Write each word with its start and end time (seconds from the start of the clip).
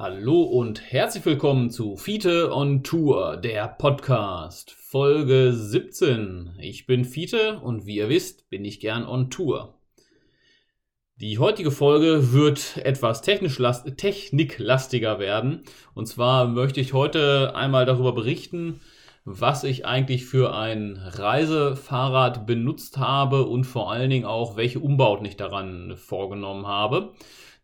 Hallo 0.00 0.42
und 0.42 0.92
herzlich 0.92 1.26
willkommen 1.26 1.70
zu 1.70 1.96
Fiete 1.96 2.52
on 2.52 2.84
Tour, 2.84 3.36
der 3.36 3.66
Podcast, 3.66 4.70
Folge 4.70 5.52
17. 5.52 6.54
Ich 6.60 6.86
bin 6.86 7.04
Fiete 7.04 7.58
und 7.58 7.84
wie 7.84 7.96
ihr 7.96 8.08
wisst, 8.08 8.48
bin 8.48 8.64
ich 8.64 8.78
gern 8.78 9.04
on 9.04 9.28
Tour. 9.28 9.80
Die 11.16 11.40
heutige 11.40 11.72
Folge 11.72 12.32
wird 12.32 12.76
etwas 12.76 13.22
technisch 13.22 13.58
last 13.58 13.96
techniklastiger 13.96 15.18
werden. 15.18 15.64
Und 15.94 16.06
zwar 16.06 16.46
möchte 16.46 16.80
ich 16.80 16.92
heute 16.92 17.56
einmal 17.56 17.84
darüber 17.84 18.12
berichten, 18.12 18.80
was 19.24 19.64
ich 19.64 19.84
eigentlich 19.84 20.26
für 20.26 20.54
ein 20.54 20.96
Reisefahrrad 20.96 22.46
benutzt 22.46 22.98
habe 22.98 23.46
und 23.46 23.64
vor 23.64 23.90
allen 23.90 24.10
Dingen 24.10 24.26
auch, 24.26 24.56
welche 24.56 24.78
Umbauten 24.78 25.26
ich 25.26 25.36
daran 25.36 25.96
vorgenommen 25.96 26.68
habe. 26.68 27.14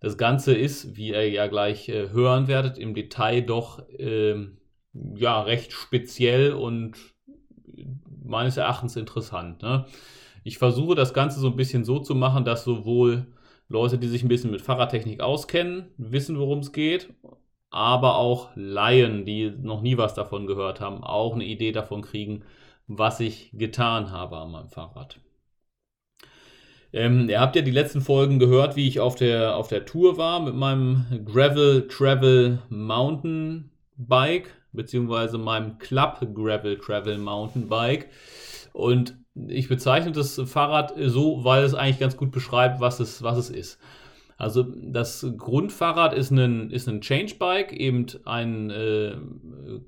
Das 0.05 0.19
Ganze 0.19 0.55
ist, 0.55 0.97
wie 0.97 1.13
ihr 1.13 1.31
ja 1.31 1.47
gleich 1.47 1.89
äh, 1.89 2.11
hören 2.11 2.47
werdet, 2.47 2.77
im 2.77 2.93
Detail 2.93 3.41
doch 3.41 3.89
äh, 3.89 4.37
ja 4.93 5.41
recht 5.41 5.73
speziell 5.73 6.53
und 6.53 6.99
meines 8.23 8.59
Erachtens 8.59 8.97
interessant. 8.97 9.63
Ne? 9.63 9.87
Ich 10.43 10.59
versuche 10.59 10.95
das 10.95 11.15
Ganze 11.15 11.41
so 11.41 11.47
ein 11.47 11.57
bisschen 11.57 11.87
so 11.87 12.01
zu 12.01 12.15
machen, 12.15 12.45
dass 12.45 12.65
sowohl 12.65 13.29
Leute, 13.71 13.97
die 13.97 14.09
sich 14.09 14.23
ein 14.23 14.29
bisschen 14.29 14.51
mit 14.51 14.61
Fahrradtechnik 14.61 15.23
auskennen, 15.23 15.87
wissen, 15.97 16.39
worum 16.39 16.59
es 16.59 16.73
geht, 16.73 17.15
aber 17.71 18.17
auch 18.17 18.51
Laien, 18.57 19.25
die 19.25 19.55
noch 19.59 19.81
nie 19.81 19.97
was 19.97 20.13
davon 20.13 20.47
gehört 20.47 20.83
haben, 20.83 21.03
auch 21.03 21.33
eine 21.33 21.47
Idee 21.47 21.73
davon 21.73 22.03
kriegen, 22.03 22.45
was 22.87 23.21
ich 23.21 23.53
getan 23.55 24.11
habe 24.11 24.37
an 24.37 24.51
meinem 24.51 24.69
Fahrrad. 24.69 25.19
Ähm, 26.95 27.29
ihr 27.29 27.41
habt 27.41 27.57
ja 27.57 27.63
die 27.63 27.73
letzten 27.73 28.01
Folgen 28.01 28.39
gehört, 28.39 28.77
wie 28.77 28.87
ich 28.87 29.01
auf 29.01 29.17
der, 29.17 29.57
auf 29.57 29.67
der 29.67 29.85
Tour 29.85 30.17
war 30.17 30.39
mit 30.39 30.55
meinem 30.55 31.05
Gravel 31.25 31.89
Travel 31.89 32.61
Mountain 32.69 33.69
Bike, 33.97 34.55
beziehungsweise 34.73 35.37
meinem 35.37 35.79
Club 35.79 36.21
Gravel 36.33 36.79
Travel 36.79 37.19
Mountain 37.19 37.69
Bike. 37.69 38.11
Und 38.73 39.17
ich 39.35 39.67
bezeichne 39.67 40.13
das 40.13 40.41
Fahrrad 40.47 40.95
so, 40.97 41.43
weil 41.43 41.65
es 41.65 41.75
eigentlich 41.75 41.99
ganz 41.99 42.17
gut 42.17 42.31
beschreibt, 42.31 42.79
was 42.81 43.01
es, 43.01 43.25
was 43.25 43.39
es 43.39 43.51
ist. 43.51 43.81
Also 44.37 44.63
das 44.63 45.27
Grundfahrrad 45.37 46.15
ist 46.15 46.31
ein, 46.31 46.71
ist 46.71 46.89
ein 46.89 47.01
Changebike, 47.01 47.77
eben 47.77 48.07
ein 48.25 48.71
äh, 48.71 49.17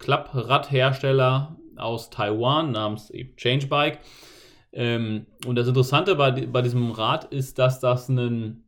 Klappradhersteller 0.00 1.56
aus 1.76 2.10
Taiwan 2.10 2.72
namens 2.72 3.10
eben 3.10 3.36
Changebike. 3.36 3.98
Ähm, 4.76 5.26
und 5.46 5.56
das 5.56 5.68
Interessante 5.68 6.16
bei, 6.16 6.30
bei 6.30 6.60
diesem 6.60 6.90
Rad 6.90 7.24
ist, 7.32 7.58
dass 7.58 7.80
das 7.80 8.10
ein 8.10 8.64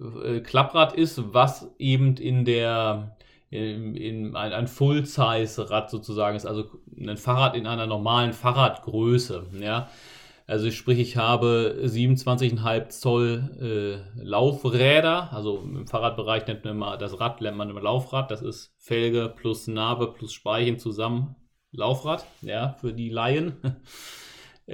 äh, 0.00 0.40
Klapprad 0.40 0.94
ist, 0.94 1.34
was 1.34 1.70
eben 1.78 2.16
in 2.16 2.46
der 2.46 3.16
in, 3.50 3.94
in 3.94 4.34
ein, 4.34 4.66
Full-Size-Rad 4.66 5.90
sozusagen 5.90 6.34
ist, 6.38 6.46
also 6.46 6.70
ein 6.98 7.18
Fahrrad 7.18 7.54
in 7.54 7.66
einer 7.66 7.86
normalen 7.86 8.32
Fahrradgröße. 8.32 9.48
Ja. 9.60 9.90
Also 10.46 10.70
sprich, 10.70 10.98
ich 10.98 11.18
habe 11.18 11.78
27,5 11.84 12.88
Zoll 12.88 14.02
äh, 14.16 14.22
Laufräder, 14.22 15.30
also 15.34 15.58
im 15.58 15.86
Fahrradbereich 15.86 16.46
nennt 16.46 16.64
man 16.64 16.74
immer 16.74 16.96
das 16.96 17.20
Rad, 17.20 17.42
nennt 17.42 17.58
man 17.58 17.68
immer 17.68 17.82
Laufrad, 17.82 18.30
das 18.30 18.40
ist 18.40 18.72
Felge 18.78 19.30
plus 19.36 19.66
Narbe 19.66 20.06
plus 20.08 20.32
Speichen 20.32 20.78
zusammen 20.78 21.36
Laufrad, 21.70 22.24
ja, 22.40 22.74
für 22.80 22.94
die 22.94 23.10
Laien. 23.10 23.58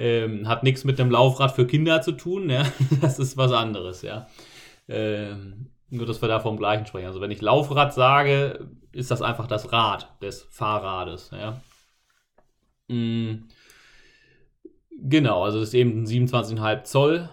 Ähm, 0.01 0.47
hat 0.47 0.63
nichts 0.63 0.85
mit 0.85 0.97
dem 0.97 1.11
Laufrad 1.11 1.51
für 1.51 1.67
Kinder 1.67 2.01
zu 2.01 2.13
tun, 2.13 2.49
ja. 2.49 2.63
Das 3.01 3.19
ist 3.19 3.35
was 3.35 3.51
anderes, 3.51 4.01
ja. 4.01 4.27
Ähm, 4.87 5.71
nur, 5.89 6.05
dass 6.05 6.21
wir 6.21 6.29
da 6.29 6.39
vom 6.39 6.55
gleichen 6.55 6.85
sprechen. 6.85 7.07
Also, 7.07 7.19
wenn 7.19 7.31
ich 7.31 7.41
Laufrad 7.41 7.93
sage, 7.93 8.69
ist 8.93 9.11
das 9.11 9.21
einfach 9.21 9.45
das 9.45 9.73
Rad 9.73 10.09
des 10.21 10.47
Fahrrades, 10.51 11.31
ja. 11.33 11.59
Mhm. 12.87 13.49
Genau, 15.01 15.43
also 15.43 15.59
das 15.59 15.69
ist 15.69 15.75
eben 15.75 16.03
ein 16.03 16.05
27,5 16.05 16.83
Zoll 16.83 17.29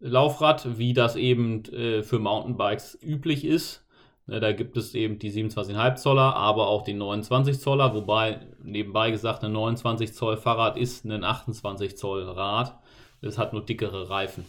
Laufrad, 0.00 0.78
wie 0.78 0.92
das 0.92 1.16
eben 1.16 1.64
äh, 1.66 2.02
für 2.02 2.18
Mountainbikes 2.18 2.98
üblich 3.02 3.44
ist. 3.44 3.85
Ne, 4.26 4.40
da 4.40 4.52
gibt 4.52 4.76
es 4.76 4.94
eben 4.94 5.18
die 5.20 5.30
27,5 5.30 5.96
Zoller, 5.96 6.34
aber 6.34 6.66
auch 6.66 6.82
die 6.82 6.94
29 6.94 7.60
Zoller, 7.60 7.94
wobei 7.94 8.40
nebenbei 8.62 9.12
gesagt, 9.12 9.44
ein 9.44 9.52
29 9.52 10.12
Zoll 10.14 10.36
Fahrrad 10.36 10.76
ist 10.76 11.04
ein 11.04 11.22
28 11.22 11.96
Zoll 11.96 12.28
Rad. 12.28 12.76
Das 13.22 13.38
hat 13.38 13.52
nur 13.52 13.64
dickere 13.64 14.10
Reifen. 14.10 14.44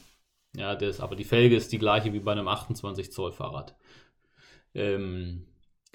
Ja, 0.55 0.75
das, 0.75 0.99
aber 0.99 1.15
die 1.15 1.23
Felge 1.23 1.55
ist 1.55 1.71
die 1.71 1.79
gleiche 1.79 2.13
wie 2.13 2.19
bei 2.19 2.31
einem 2.31 2.47
28 2.47 3.11
Zoll 3.11 3.31
Fahrrad. 3.31 3.75
Ähm, 4.73 5.45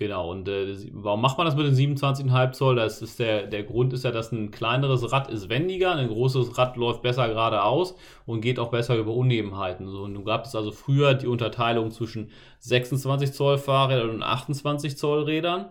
genau, 0.03 0.31
und 0.31 0.49
äh, 0.49 0.77
warum 0.93 1.21
macht 1.21 1.39
man 1.39 1.47
das 1.47 1.57
mit 1.57 1.67
den 1.67 1.75
27,5 1.75 2.53
Zoll? 2.53 2.77
Das 2.77 3.01
ist 3.03 3.19
der, 3.19 3.47
der 3.47 3.63
Grund 3.63 3.93
ist 3.93 4.05
ja, 4.05 4.11
dass 4.11 4.33
ein 4.33 4.51
kleineres 4.51 5.13
Rad 5.13 5.31
ist 5.31 5.49
wendiger, 5.49 5.95
ein 5.95 6.09
großes 6.09 6.59
Rad 6.59 6.77
läuft 6.77 7.03
besser 7.03 7.29
geradeaus 7.29 7.95
und 8.27 8.41
geht 8.41 8.59
auch 8.59 8.71
besser 8.71 8.97
über 8.97 9.13
Unebenheiten. 9.13 9.89
So, 9.89 10.07
nun 10.09 10.25
gab 10.25 10.45
es 10.45 10.55
also 10.55 10.73
früher 10.73 11.15
die 11.15 11.27
Unterteilung 11.27 11.91
zwischen 11.91 12.31
26 12.61 13.33
Zoll 13.33 13.59
Fahrrädern 13.59 14.11
und 14.11 14.23
28 14.23 14.97
Zoll 14.97 15.23
Rädern. 15.23 15.71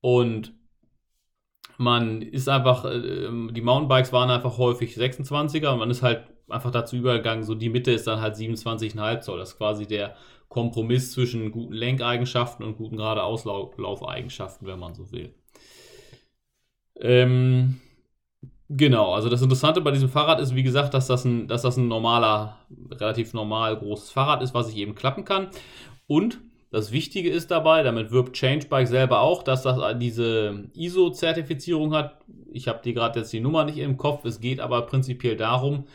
Und 0.00 0.54
man 1.76 2.22
ist 2.22 2.48
einfach, 2.48 2.84
äh, 2.84 3.28
die 3.52 3.60
Mountainbikes 3.60 4.12
waren 4.12 4.30
einfach 4.30 4.58
häufig 4.58 4.96
26er 4.96 5.72
und 5.72 5.78
man 5.78 5.90
ist 5.90 6.02
halt 6.02 6.24
einfach 6.48 6.70
dazu 6.70 6.96
übergegangen, 6.96 7.44
so 7.44 7.54
die 7.54 7.68
Mitte 7.68 7.90
ist 7.92 8.06
dann 8.06 8.20
halt 8.20 8.36
27,5 8.36 9.20
Zoll. 9.20 9.38
Das 9.38 9.50
ist 9.50 9.58
quasi 9.58 9.86
der 9.86 10.14
Kompromiss 10.48 11.12
zwischen 11.12 11.50
guten 11.50 11.74
Lenkeigenschaften 11.74 12.64
und 12.64 12.76
guten 12.76 12.96
Geradeauslaufeigenschaften, 12.96 14.66
wenn 14.66 14.78
man 14.78 14.94
so 14.94 15.12
will. 15.12 15.34
Ähm, 17.00 17.80
genau, 18.68 19.12
also 19.12 19.28
das 19.28 19.42
Interessante 19.42 19.80
bei 19.80 19.90
diesem 19.90 20.08
Fahrrad 20.08 20.40
ist, 20.40 20.54
wie 20.54 20.62
gesagt, 20.62 20.94
dass 20.94 21.06
das 21.06 21.24
ein, 21.24 21.48
dass 21.48 21.62
das 21.62 21.76
ein 21.76 21.88
normaler, 21.88 22.58
relativ 22.90 23.34
normal 23.34 23.76
großes 23.76 24.10
Fahrrad 24.10 24.42
ist, 24.42 24.54
was 24.54 24.68
ich 24.70 24.76
eben 24.76 24.94
klappen 24.94 25.24
kann. 25.24 25.48
Und 26.06 26.40
das 26.70 26.92
Wichtige 26.92 27.30
ist 27.30 27.50
dabei, 27.50 27.82
damit 27.82 28.10
wirbt 28.10 28.36
Changebike 28.36 28.86
selber 28.86 29.20
auch, 29.20 29.42
dass 29.42 29.62
das 29.62 29.78
diese 29.98 30.68
ISO-Zertifizierung 30.74 31.94
hat. 31.94 32.18
Ich 32.52 32.68
habe 32.68 32.80
die 32.84 32.92
gerade 32.92 33.20
jetzt 33.20 33.32
die 33.32 33.40
Nummer 33.40 33.64
nicht 33.64 33.78
im 33.78 33.96
Kopf. 33.96 34.24
Es 34.26 34.40
geht 34.40 34.60
aber 34.60 34.82
prinzipiell 34.82 35.36
darum, 35.36 35.86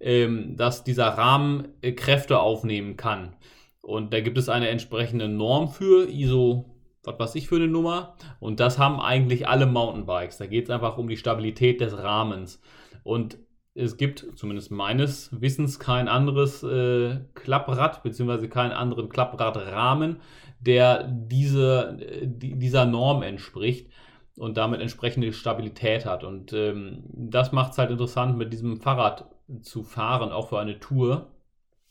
ähm, 0.00 0.56
dass 0.56 0.82
dieser 0.82 1.08
Rahmen 1.08 1.68
äh, 1.82 1.92
Kräfte 1.92 2.40
aufnehmen 2.40 2.96
kann. 2.96 3.34
Und 3.84 4.14
da 4.14 4.20
gibt 4.20 4.38
es 4.38 4.48
eine 4.48 4.68
entsprechende 4.68 5.28
Norm 5.28 5.68
für, 5.68 6.08
ISO, 6.08 6.64
was 7.02 7.18
weiß 7.18 7.34
ich 7.34 7.48
für 7.48 7.56
eine 7.56 7.68
Nummer. 7.68 8.16
Und 8.40 8.58
das 8.58 8.78
haben 8.78 8.98
eigentlich 8.98 9.46
alle 9.46 9.66
Mountainbikes. 9.66 10.38
Da 10.38 10.46
geht 10.46 10.64
es 10.64 10.70
einfach 10.70 10.96
um 10.96 11.06
die 11.06 11.18
Stabilität 11.18 11.82
des 11.82 11.96
Rahmens. 11.96 12.62
Und 13.02 13.38
es 13.74 13.98
gibt, 13.98 14.26
zumindest 14.36 14.70
meines 14.70 15.38
Wissens, 15.38 15.78
kein 15.78 16.08
anderes 16.08 16.62
äh, 16.62 17.20
Klapprad, 17.34 18.02
beziehungsweise 18.02 18.48
keinen 18.48 18.72
anderen 18.72 19.10
Klappradrahmen, 19.10 20.16
der 20.60 21.04
diese, 21.04 21.98
die, 22.22 22.58
dieser 22.58 22.86
Norm 22.86 23.22
entspricht 23.22 23.90
und 24.38 24.56
damit 24.56 24.80
entsprechende 24.80 25.32
Stabilität 25.34 26.06
hat. 26.06 26.24
Und 26.24 26.54
ähm, 26.54 27.04
das 27.12 27.52
macht 27.52 27.72
es 27.72 27.78
halt 27.78 27.90
interessant, 27.90 28.38
mit 28.38 28.50
diesem 28.52 28.80
Fahrrad 28.80 29.26
zu 29.60 29.82
fahren, 29.82 30.32
auch 30.32 30.48
für 30.48 30.58
eine 30.58 30.80
Tour, 30.80 31.33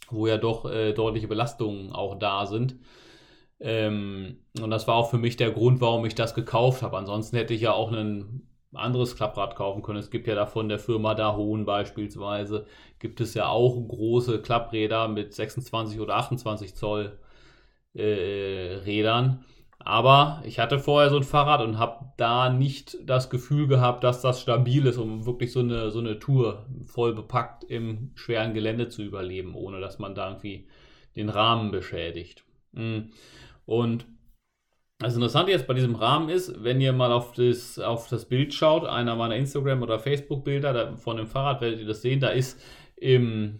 wo 0.09 0.27
ja 0.27 0.37
doch 0.37 0.65
äh, 0.69 0.93
deutliche 0.93 1.27
Belastungen 1.27 1.91
auch 1.91 2.15
da 2.19 2.45
sind. 2.45 2.77
Ähm, 3.59 4.39
und 4.61 4.69
das 4.71 4.87
war 4.87 4.95
auch 4.95 5.09
für 5.09 5.17
mich 5.17 5.37
der 5.37 5.51
Grund, 5.51 5.81
warum 5.81 6.05
ich 6.05 6.15
das 6.15 6.35
gekauft 6.35 6.81
habe. 6.81 6.97
Ansonsten 6.97 7.37
hätte 7.37 7.53
ich 7.53 7.61
ja 7.61 7.73
auch 7.73 7.91
ein 7.91 8.47
anderes 8.73 9.15
Klapprad 9.15 9.55
kaufen 9.55 9.81
können. 9.83 9.99
Es 9.99 10.11
gibt 10.11 10.27
ja 10.27 10.35
davon 10.35 10.69
der 10.69 10.79
Firma 10.79 11.15
Dahon 11.15 11.65
beispielsweise, 11.65 12.65
gibt 12.99 13.21
es 13.21 13.33
ja 13.35 13.47
auch 13.47 13.75
große 13.87 14.41
Klappräder 14.41 15.07
mit 15.07 15.33
26 15.33 15.99
oder 15.99 16.15
28 16.15 16.75
Zoll 16.75 17.17
äh, 17.93 18.75
Rädern. 18.85 19.45
Aber 19.85 20.41
ich 20.45 20.59
hatte 20.59 20.79
vorher 20.79 21.09
so 21.09 21.17
ein 21.17 21.23
Fahrrad 21.23 21.61
und 21.61 21.77
habe 21.77 22.05
da 22.17 22.49
nicht 22.49 22.97
das 23.05 23.29
Gefühl 23.29 23.67
gehabt, 23.67 24.03
dass 24.03 24.21
das 24.21 24.41
stabil 24.41 24.85
ist, 24.85 24.97
um 24.97 25.25
wirklich 25.25 25.51
so 25.51 25.59
eine, 25.59 25.91
so 25.91 25.99
eine 25.99 26.19
Tour 26.19 26.65
voll 26.85 27.13
bepackt 27.13 27.65
im 27.65 28.11
schweren 28.15 28.53
Gelände 28.53 28.87
zu 28.87 29.03
überleben, 29.03 29.55
ohne 29.55 29.81
dass 29.81 29.99
man 29.99 30.15
da 30.15 30.29
irgendwie 30.29 30.67
den 31.15 31.29
Rahmen 31.29 31.71
beschädigt. 31.71 32.45
Mm. 32.71 33.11
Und 33.65 34.05
das 34.99 35.15
Interessante 35.15 35.51
jetzt 35.51 35.67
bei 35.67 35.73
diesem 35.73 35.95
Rahmen 35.95 36.29
ist, 36.29 36.63
wenn 36.63 36.79
ihr 36.79 36.93
mal 36.93 37.11
auf 37.11 37.33
das, 37.33 37.77
auf 37.77 38.07
das 38.07 38.25
Bild 38.25 38.53
schaut, 38.53 38.85
einer 38.85 39.17
meiner 39.17 39.35
Instagram- 39.35 39.81
oder 39.81 39.99
Facebook-Bilder 39.99 40.95
von 40.95 41.17
dem 41.17 41.27
Fahrrad, 41.27 41.59
werdet 41.59 41.79
ihr 41.79 41.87
das 41.87 42.01
sehen, 42.01 42.21
da 42.21 42.29
ist 42.29 42.61
im, 42.95 43.59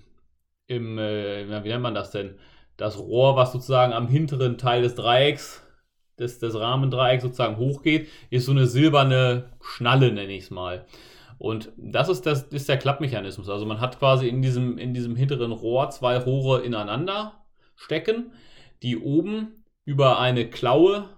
im 0.67 0.97
äh, 0.97 1.63
wie 1.63 1.69
nennt 1.69 1.83
man 1.83 1.95
das 1.95 2.11
denn, 2.11 2.37
das 2.77 2.97
Rohr, 2.97 3.35
was 3.35 3.51
sozusagen 3.51 3.91
am 3.91 4.07
hinteren 4.07 4.57
Teil 4.57 4.83
des 4.83 4.95
Dreiecks 4.95 5.63
des, 6.19 6.39
des 6.39 6.55
Rahmendreiecks 6.55 7.23
sozusagen 7.23 7.57
hochgeht, 7.57 8.07
ist 8.29 8.45
so 8.45 8.51
eine 8.51 8.67
silberne 8.67 9.49
Schnalle, 9.61 10.11
nenne 10.11 10.33
ich 10.33 10.45
es 10.45 10.51
mal. 10.51 10.85
Und 11.37 11.71
das 11.77 12.09
ist, 12.09 12.25
das 12.25 12.43
ist 12.43 12.69
der 12.69 12.77
Klappmechanismus. 12.77 13.49
Also 13.49 13.65
man 13.65 13.81
hat 13.81 13.99
quasi 13.99 14.27
in 14.27 14.41
diesem, 14.41 14.77
in 14.77 14.93
diesem 14.93 15.15
hinteren 15.15 15.51
Rohr 15.51 15.89
zwei 15.89 16.17
Rohre 16.17 16.61
ineinander 16.61 17.33
stecken, 17.75 18.31
die 18.81 18.97
oben 18.97 19.63
über 19.85 20.19
eine 20.19 20.49
Klaue 20.49 21.09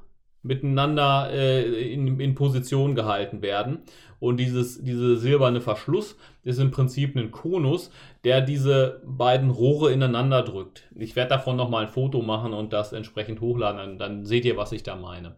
miteinander 0.45 1.29
äh, 1.31 1.91
in, 1.91 2.19
in 2.19 2.35
Position 2.35 2.95
gehalten 2.95 3.41
werden. 3.41 3.79
Und 4.19 4.37
dieses, 4.37 4.81
diese 4.81 5.17
silberne 5.17 5.59
Verschluss 5.59 6.15
ist 6.43 6.59
im 6.59 6.71
Prinzip 6.71 7.15
ein 7.15 7.31
Konus, 7.31 7.91
der 8.23 8.41
diese 8.41 9.01
beiden 9.05 9.49
Rohre 9.49 9.91
ineinander 9.91 10.43
drückt. 10.43 10.83
Ich 10.95 11.15
werde 11.15 11.29
davon 11.29 11.57
nochmal 11.57 11.85
ein 11.85 11.91
Foto 11.91 12.21
machen 12.21 12.53
und 12.53 12.73
das 12.73 12.93
entsprechend 12.93 13.41
hochladen, 13.41 13.77
dann, 13.77 13.97
dann 13.97 14.25
seht 14.25 14.45
ihr, 14.45 14.55
was 14.55 14.71
ich 14.71 14.83
da 14.83 14.95
meine. 14.95 15.35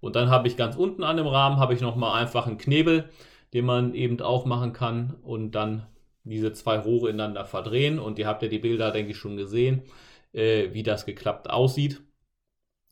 Und 0.00 0.16
dann 0.16 0.30
habe 0.30 0.48
ich 0.48 0.56
ganz 0.56 0.76
unten 0.76 1.04
an 1.04 1.16
dem 1.16 1.26
Rahmen 1.26 1.58
habe 1.58 1.74
ich 1.74 1.80
nochmal 1.80 2.20
einfach 2.20 2.46
einen 2.46 2.58
Knebel, 2.58 3.08
den 3.52 3.64
man 3.64 3.94
eben 3.94 4.20
aufmachen 4.20 4.72
kann 4.72 5.16
und 5.22 5.52
dann 5.52 5.86
diese 6.24 6.52
zwei 6.52 6.78
Rohre 6.78 7.10
ineinander 7.10 7.44
verdrehen. 7.44 7.98
Und 7.98 8.18
ihr 8.18 8.26
habt 8.26 8.42
ja 8.42 8.48
die 8.48 8.58
Bilder, 8.58 8.90
denke 8.90 9.12
ich, 9.12 9.18
schon 9.18 9.36
gesehen, 9.36 9.82
äh, 10.32 10.72
wie 10.72 10.82
das 10.82 11.06
geklappt 11.06 11.50
aussieht. 11.50 12.02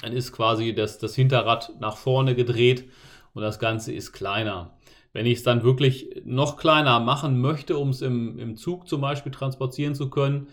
Dann 0.00 0.12
ist 0.12 0.32
quasi 0.32 0.74
das, 0.74 0.98
das 0.98 1.14
Hinterrad 1.14 1.72
nach 1.80 1.96
vorne 1.96 2.34
gedreht 2.34 2.88
und 3.34 3.42
das 3.42 3.58
Ganze 3.58 3.92
ist 3.92 4.12
kleiner. 4.12 4.76
Wenn 5.12 5.26
ich 5.26 5.38
es 5.38 5.42
dann 5.42 5.62
wirklich 5.62 6.22
noch 6.24 6.56
kleiner 6.56 7.00
machen 7.00 7.40
möchte, 7.40 7.78
um 7.78 7.88
es 7.88 8.02
im, 8.02 8.38
im 8.38 8.56
Zug 8.56 8.86
zum 8.88 9.00
Beispiel 9.00 9.32
transportieren 9.32 9.94
zu 9.94 10.10
können, 10.10 10.48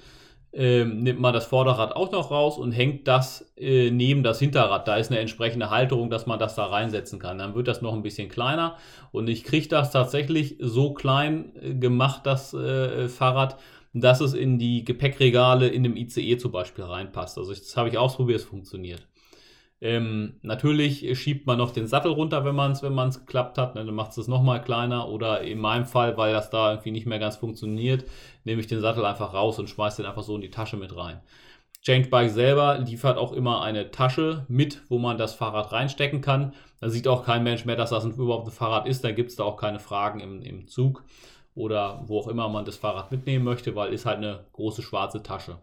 ähm, 0.56 1.00
nimmt 1.00 1.20
man 1.20 1.34
das 1.34 1.46
Vorderrad 1.46 1.96
auch 1.96 2.12
noch 2.12 2.30
raus 2.30 2.60
und 2.60 2.72
hängt 2.72 3.08
das 3.08 3.54
äh, 3.58 3.90
neben 3.90 4.22
das 4.22 4.40
Hinterrad. 4.40 4.88
Da 4.88 4.98
ist 4.98 5.10
eine 5.10 5.20
entsprechende 5.20 5.72
Halterung, 5.72 6.10
dass 6.12 6.28
man 6.28 6.38
das 6.38 6.56
da 6.56 6.66
reinsetzen 6.66 7.18
kann. 7.20 7.40
Dann 7.40 7.56
wird 7.56 7.68
das 7.68 7.82
noch 7.82 7.94
ein 7.94 8.04
bisschen 8.04 8.30
kleiner 8.30 8.78
und 9.12 9.28
ich 9.28 9.44
kriege 9.44 9.68
das 9.68 9.92
tatsächlich 9.92 10.58
so 10.60 10.94
klein 10.94 11.54
äh, 11.60 11.74
gemacht, 11.74 12.22
das 12.26 12.54
äh, 12.54 13.10
Fahrrad, 13.10 13.58
dass 13.94 14.22
es 14.22 14.34
in 14.34 14.60
die 14.60 14.86
Gepäckregale 14.86 15.68
in 15.68 15.84
dem 15.84 15.98
ICE 15.98 16.38
zum 16.38 16.52
Beispiel 16.52 16.84
reinpasst. 16.84 17.38
Also 17.38 17.52
das 17.52 17.76
habe 17.76 17.90
ich 17.90 17.98
ausprobiert, 17.98 18.42
es 18.42 18.46
funktioniert. 18.46 19.08
Ähm, 19.84 20.36
natürlich 20.44 21.20
schiebt 21.20 21.46
man 21.46 21.58
noch 21.58 21.72
den 21.72 21.88
Sattel 21.88 22.14
runter, 22.14 22.46
wenn 22.46 22.56
man 22.56 22.72
es 22.72 22.82
wenn 22.82 22.96
geklappt 22.96 23.58
hat. 23.58 23.76
Ne? 23.76 23.84
Dann 23.84 23.94
macht 23.94 24.18
es 24.18 24.30
nochmal 24.30 24.64
kleiner. 24.64 25.10
Oder 25.10 25.42
in 25.42 25.60
meinem 25.60 25.86
Fall, 25.86 26.16
weil 26.16 26.32
das 26.32 26.50
da 26.50 26.72
irgendwie 26.72 26.92
nicht 26.92 27.06
mehr 27.06 27.20
ganz 27.20 27.36
funktioniert, 27.36 28.06
nehme 28.46 28.62
ich 28.62 28.68
den 28.68 28.80
Sattel 28.80 29.04
einfach 29.04 29.34
raus 29.34 29.60
und 29.60 29.70
schmeiße 29.70 30.02
den 30.02 30.06
einfach 30.06 30.24
so 30.24 30.36
in 30.36 30.42
die 30.42 30.50
Tasche 30.50 30.78
mit 30.78 30.96
rein. 30.96 31.20
Changebike 31.82 32.30
selber 32.30 32.78
liefert 32.78 33.18
auch 33.18 33.34
immer 33.34 33.62
eine 33.62 33.92
Tasche 33.92 34.46
mit, 34.48 34.82
wo 34.88 35.00
man 35.00 35.18
das 35.18 35.34
Fahrrad 35.34 35.74
reinstecken 35.74 36.22
kann. 36.22 36.54
Da 36.80 36.88
sieht 36.88 37.10
auch 37.10 37.26
kein 37.26 37.44
Mensch 37.44 37.66
mehr, 37.66 37.76
dass 37.76 37.90
das 37.90 38.06
überhaupt 38.06 38.48
ein 38.48 38.54
Fahrrad 38.54 38.88
ist. 38.88 39.04
Da 39.04 39.12
gibt 39.12 39.32
es 39.32 39.36
da 39.36 39.44
auch 39.44 39.58
keine 39.58 39.82
Fragen 39.82 40.22
im, 40.22 40.42
im 40.44 40.66
Zug 40.70 41.04
oder 41.56 42.04
wo 42.06 42.20
auch 42.20 42.30
immer 42.30 42.48
man 42.48 42.64
das 42.64 42.78
Fahrrad 42.78 43.12
mitnehmen 43.12 43.44
möchte, 43.44 43.76
weil 43.76 43.92
ist 43.92 44.06
halt 44.06 44.20
eine 44.20 44.46
große 44.54 44.82
schwarze 44.82 45.24
Tasche. 45.24 45.58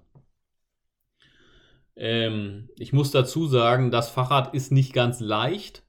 Ähm, 2.01 2.71
ich 2.79 2.95
muss 2.95 3.11
dazu 3.11 3.47
sagen, 3.47 3.91
das 3.91 4.09
Fahrrad 4.09 4.55
ist 4.55 4.73
nicht 4.73 4.95
ganz 4.95 5.21
leicht. 5.21 5.83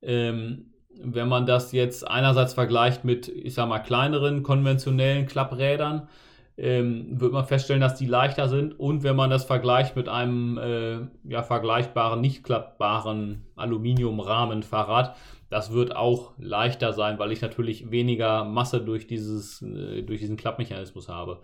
Ähm, 0.00 0.66
wenn 1.02 1.28
man 1.28 1.44
das 1.44 1.72
jetzt 1.72 2.06
einerseits 2.06 2.54
vergleicht 2.54 3.04
mit, 3.04 3.28
ich 3.28 3.54
sag 3.54 3.68
mal, 3.68 3.80
kleineren 3.80 4.44
konventionellen 4.44 5.26
Klapprädern, 5.26 6.08
ähm, 6.56 7.20
wird 7.20 7.32
man 7.32 7.46
feststellen, 7.46 7.80
dass 7.80 7.96
die 7.96 8.06
leichter 8.06 8.48
sind. 8.48 8.78
Und 8.78 9.02
wenn 9.02 9.16
man 9.16 9.28
das 9.30 9.44
vergleicht 9.44 9.96
mit 9.96 10.08
einem 10.08 10.56
äh, 10.58 10.98
ja, 11.28 11.42
vergleichbaren, 11.42 12.20
nicht 12.20 12.44
klappbaren 12.44 13.46
Aluminiumrahmenfahrrad, 13.56 15.16
das 15.48 15.72
wird 15.72 15.96
auch 15.96 16.32
leichter 16.38 16.92
sein, 16.92 17.18
weil 17.18 17.32
ich 17.32 17.40
natürlich 17.40 17.90
weniger 17.90 18.44
Masse 18.44 18.80
durch, 18.80 19.08
dieses, 19.08 19.62
äh, 19.62 20.02
durch 20.02 20.20
diesen 20.20 20.36
Klappmechanismus 20.36 21.08
habe. 21.08 21.40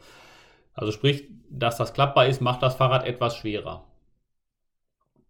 Also 0.75 0.93
sprich, 0.93 1.25
dass 1.51 1.77
das 1.77 1.93
klappbar 1.93 2.27
ist, 2.27 2.41
macht 2.41 2.63
das 2.63 2.77
Fahrrad 2.77 3.05
etwas 3.05 3.37
schwerer. 3.37 3.83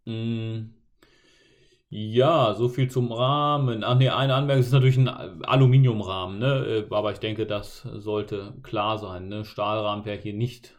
Mm. 0.06 0.70
Ja, 1.88 2.54
so 2.54 2.68
viel 2.68 2.90
zum 2.90 3.12
Rahmen. 3.12 3.84
Ach 3.84 3.96
nee, 3.96 4.08
eine 4.08 4.34
Anmerkung 4.34 4.60
ist 4.62 4.72
natürlich 4.72 4.98
ein 4.98 5.08
Aluminiumrahmen, 5.08 6.38
ne? 6.38 6.86
Äh, 6.90 6.94
aber 6.94 7.12
ich 7.12 7.18
denke, 7.18 7.46
das 7.46 7.82
sollte 7.82 8.54
klar 8.62 8.98
sein. 8.98 9.28
Ne? 9.28 9.44
Stahlrahmen 9.44 10.04
wäre 10.04 10.18
hier 10.18 10.34
nicht 10.34 10.76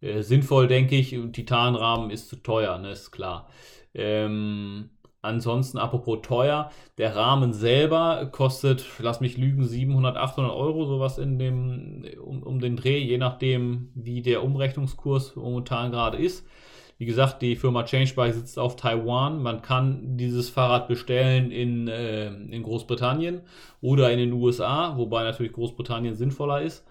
äh, 0.00 0.22
sinnvoll, 0.22 0.68
denke 0.68 0.96
ich. 0.96 1.16
Titanrahmen 1.32 2.10
ist 2.10 2.28
zu 2.28 2.36
teuer, 2.36 2.78
ne? 2.78 2.92
Ist 2.92 3.10
klar. 3.10 3.48
Ähm, 3.94 4.90
ansonsten, 5.22 5.78
apropos 5.78 6.20
teuer, 6.22 6.70
der 6.98 7.16
Rahmen 7.16 7.54
selber 7.54 8.26
kostet, 8.26 8.84
lass 8.98 9.20
mich 9.20 9.38
lügen, 9.38 9.64
700, 9.64 10.16
800 10.18 10.52
Euro, 10.54 10.84
sowas 10.86 11.18
in 11.18 11.38
dem, 11.38 12.04
um, 12.22 12.42
um 12.42 12.60
den 12.60 12.76
Dreh, 12.76 12.98
je 12.98 13.18
nachdem, 13.18 13.90
wie 13.94 14.22
der 14.22 14.44
Umrechnungskurs 14.44 15.36
momentan 15.36 15.90
gerade 15.90 16.18
ist. 16.18 16.46
Wie 16.98 17.06
gesagt, 17.06 17.42
die 17.42 17.54
Firma 17.54 17.84
Changebike 17.84 18.32
sitzt 18.32 18.58
auf 18.58 18.74
Taiwan. 18.74 19.40
Man 19.40 19.62
kann 19.62 20.16
dieses 20.16 20.50
Fahrrad 20.50 20.88
bestellen 20.88 21.52
in, 21.52 21.86
äh, 21.86 22.26
in 22.26 22.62
Großbritannien 22.64 23.42
oder 23.80 24.10
in 24.10 24.18
den 24.18 24.32
USA, 24.32 24.96
wobei 24.96 25.22
natürlich 25.22 25.52
Großbritannien 25.52 26.16
sinnvoller 26.16 26.60
ist. 26.60 26.84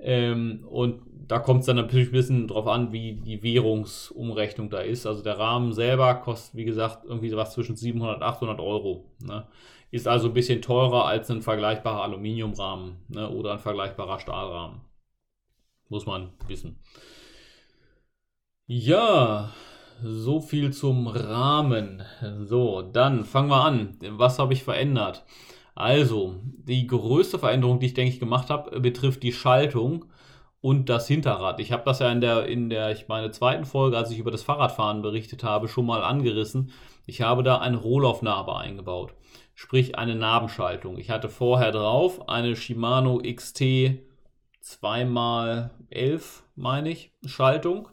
Ähm, 0.00 0.64
und 0.68 1.02
da 1.28 1.38
kommt 1.38 1.60
es 1.60 1.66
dann 1.66 1.76
natürlich 1.76 2.08
ein 2.08 2.12
bisschen 2.12 2.48
drauf 2.48 2.66
an, 2.66 2.92
wie 2.92 3.12
die 3.14 3.44
Währungsumrechnung 3.44 4.70
da 4.70 4.80
ist. 4.80 5.06
Also 5.06 5.22
der 5.22 5.38
Rahmen 5.38 5.72
selber 5.72 6.12
kostet, 6.16 6.56
wie 6.56 6.64
gesagt, 6.64 7.04
irgendwie 7.04 7.34
was 7.36 7.54
zwischen 7.54 7.76
700 7.76 8.16
und 8.16 8.22
800 8.24 8.60
Euro. 8.60 9.04
Ne? 9.22 9.46
Ist 9.92 10.08
also 10.08 10.28
ein 10.28 10.34
bisschen 10.34 10.62
teurer 10.62 11.06
als 11.06 11.30
ein 11.30 11.42
vergleichbarer 11.42 12.02
Aluminiumrahmen 12.02 12.96
ne? 13.08 13.30
oder 13.30 13.52
ein 13.52 13.60
vergleichbarer 13.60 14.18
Stahlrahmen. 14.18 14.80
Muss 15.88 16.06
man 16.06 16.32
wissen. 16.48 16.80
Ja, 18.66 19.50
so 20.02 20.40
viel 20.40 20.72
zum 20.72 21.06
Rahmen. 21.06 22.02
So, 22.44 22.80
dann 22.80 23.24
fangen 23.24 23.50
wir 23.50 23.62
an. 23.62 23.98
Was 24.12 24.38
habe 24.38 24.54
ich 24.54 24.64
verändert? 24.64 25.22
Also, 25.74 26.36
die 26.42 26.86
größte 26.86 27.38
Veränderung, 27.38 27.78
die 27.78 27.86
ich 27.86 27.94
denke 27.94 28.12
ich 28.14 28.20
gemacht 28.20 28.48
habe, 28.48 28.80
betrifft 28.80 29.22
die 29.22 29.32
Schaltung 29.34 30.06
und 30.62 30.88
das 30.88 31.06
Hinterrad. 31.08 31.60
Ich 31.60 31.72
habe 31.72 31.82
das 31.84 31.98
ja 31.98 32.10
in 32.10 32.22
der, 32.22 32.46
in 32.46 32.70
der, 32.70 32.90
ich 32.90 33.06
meine, 33.06 33.30
zweiten 33.32 33.66
Folge, 33.66 33.98
als 33.98 34.10
ich 34.10 34.18
über 34.18 34.30
das 34.30 34.42
Fahrradfahren 34.42 35.02
berichtet 35.02 35.44
habe, 35.44 35.68
schon 35.68 35.84
mal 35.84 36.02
angerissen. 36.02 36.72
Ich 37.04 37.20
habe 37.20 37.42
da 37.42 37.58
eine 37.58 37.76
Rohlaufnarbe 37.76 38.56
eingebaut. 38.56 39.12
Sprich, 39.54 39.98
eine 39.98 40.14
Nabenschaltung. 40.14 40.96
Ich 40.96 41.10
hatte 41.10 41.28
vorher 41.28 41.70
drauf 41.70 42.30
eine 42.30 42.56
Shimano 42.56 43.18
XT 43.18 44.00
2x11, 44.62 46.42
meine 46.56 46.90
ich, 46.90 47.12
Schaltung 47.26 47.88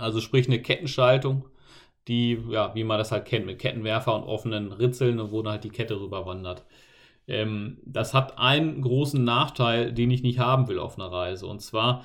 also 0.00 0.20
sprich 0.20 0.46
eine 0.46 0.60
Kettenschaltung, 0.60 1.46
die, 2.08 2.38
ja, 2.50 2.74
wie 2.74 2.84
man 2.84 2.98
das 2.98 3.12
halt 3.12 3.26
kennt, 3.26 3.46
mit 3.46 3.58
Kettenwerfer 3.58 4.14
und 4.14 4.24
offenen 4.24 4.72
Ritzeln, 4.72 5.30
wo 5.30 5.42
dann 5.42 5.52
halt 5.52 5.64
die 5.64 5.70
Kette 5.70 6.00
rüber 6.00 6.26
wandert. 6.26 6.64
Ähm, 7.28 7.78
das 7.84 8.14
hat 8.14 8.38
einen 8.38 8.82
großen 8.82 9.22
Nachteil, 9.22 9.92
den 9.92 10.10
ich 10.10 10.22
nicht 10.22 10.38
haben 10.38 10.68
will 10.68 10.78
auf 10.78 10.98
einer 10.98 11.12
Reise. 11.12 11.46
Und 11.46 11.60
zwar, 11.60 12.04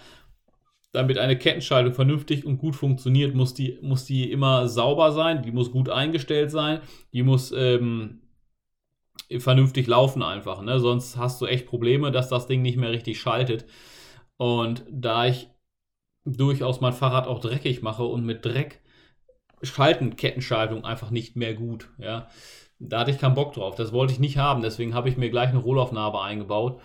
damit 0.92 1.18
eine 1.18 1.38
Kettenschaltung 1.38 1.94
vernünftig 1.94 2.46
und 2.46 2.58
gut 2.58 2.76
funktioniert, 2.76 3.36
muss 3.36 3.54
die, 3.54 3.80
muss 3.82 4.06
die 4.06 4.32
immer 4.32 4.68
sauber 4.68 5.12
sein, 5.12 5.42
die 5.44 5.52
muss 5.52 5.72
gut 5.72 5.90
eingestellt 5.90 6.52
sein, 6.52 6.82
die 7.14 7.24
muss 7.24 7.52
ähm, 7.52 8.22
vernünftig 9.40 9.88
laufen 9.88 10.22
einfach. 10.22 10.62
Ne? 10.62 10.80
Sonst 10.80 11.18
hast 11.18 11.42
du 11.42 11.48
echt 11.48 11.66
Probleme, 11.66 12.12
dass 12.12 12.30
das 12.30 12.48
Ding 12.48 12.62
nicht 12.62 12.78
mehr 12.78 12.92
richtig 12.92 13.20
schaltet. 13.20 13.66
Und 14.38 14.86
da 14.90 15.26
ich 15.28 15.50
durchaus 16.26 16.82
mein 16.82 16.94
Fahrrad 16.94 17.28
auch 17.28 17.40
dreckig 17.40 17.82
mache 17.82 18.04
und 18.04 18.26
mit 18.26 18.44
Dreck 18.44 18.82
schalten 19.62 20.16
Kettenschaltung 20.16 20.84
einfach 20.84 21.12
nicht 21.12 21.36
mehr 21.36 21.54
gut. 21.54 21.90
Ja. 21.98 22.28
Da 22.80 23.00
hatte 23.00 23.12
ich 23.12 23.20
keinen 23.20 23.36
Bock 23.36 23.54
drauf. 23.54 23.76
Das 23.76 23.94
wollte 23.94 24.14
ich 24.14 24.20
nicht 24.20 24.38
haben. 24.38 24.62
Deswegen 24.62 24.94
habe 24.94 25.08
ich 25.08 25.18
mir 25.18 25.30
gleich 25.30 25.50
eine 25.50 25.60
Rohlaufnarbe 25.60 26.22
eingebaut. 26.22 26.82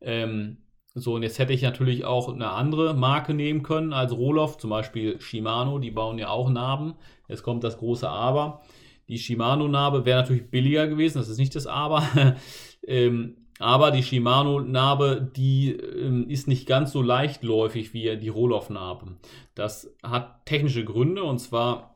Ähm, 0.00 0.58
so, 0.94 1.14
und 1.14 1.22
jetzt 1.22 1.38
hätte 1.38 1.52
ich 1.52 1.62
natürlich 1.62 2.04
auch 2.04 2.32
eine 2.32 2.50
andere 2.50 2.94
Marke 2.94 3.34
nehmen 3.34 3.62
können 3.62 3.92
als 3.92 4.12
Rohloff, 4.12 4.58
zum 4.58 4.70
Beispiel 4.70 5.20
Shimano, 5.20 5.80
die 5.80 5.90
bauen 5.90 6.18
ja 6.18 6.28
auch 6.28 6.48
Narben. 6.48 6.94
Jetzt 7.28 7.42
kommt 7.42 7.64
das 7.64 7.78
große 7.78 8.08
Aber. 8.08 8.62
Die 9.08 9.18
Shimano-Narbe 9.18 10.06
wäre 10.06 10.20
natürlich 10.20 10.50
billiger 10.50 10.86
gewesen, 10.86 11.18
das 11.18 11.28
ist 11.28 11.38
nicht 11.38 11.54
das 11.54 11.66
Aber. 11.66 12.02
ähm, 12.86 13.43
aber 13.58 13.90
die 13.90 14.02
Shimano-Narbe, 14.02 15.30
die 15.36 15.72
ähm, 15.72 16.28
ist 16.28 16.48
nicht 16.48 16.66
ganz 16.66 16.92
so 16.92 17.02
leichtläufig 17.02 17.94
wie 17.94 18.16
die 18.16 18.28
Rohloff-Narbe. 18.28 19.16
Das 19.54 19.94
hat 20.02 20.44
technische 20.44 20.84
Gründe 20.84 21.22
und 21.22 21.38
zwar 21.38 21.94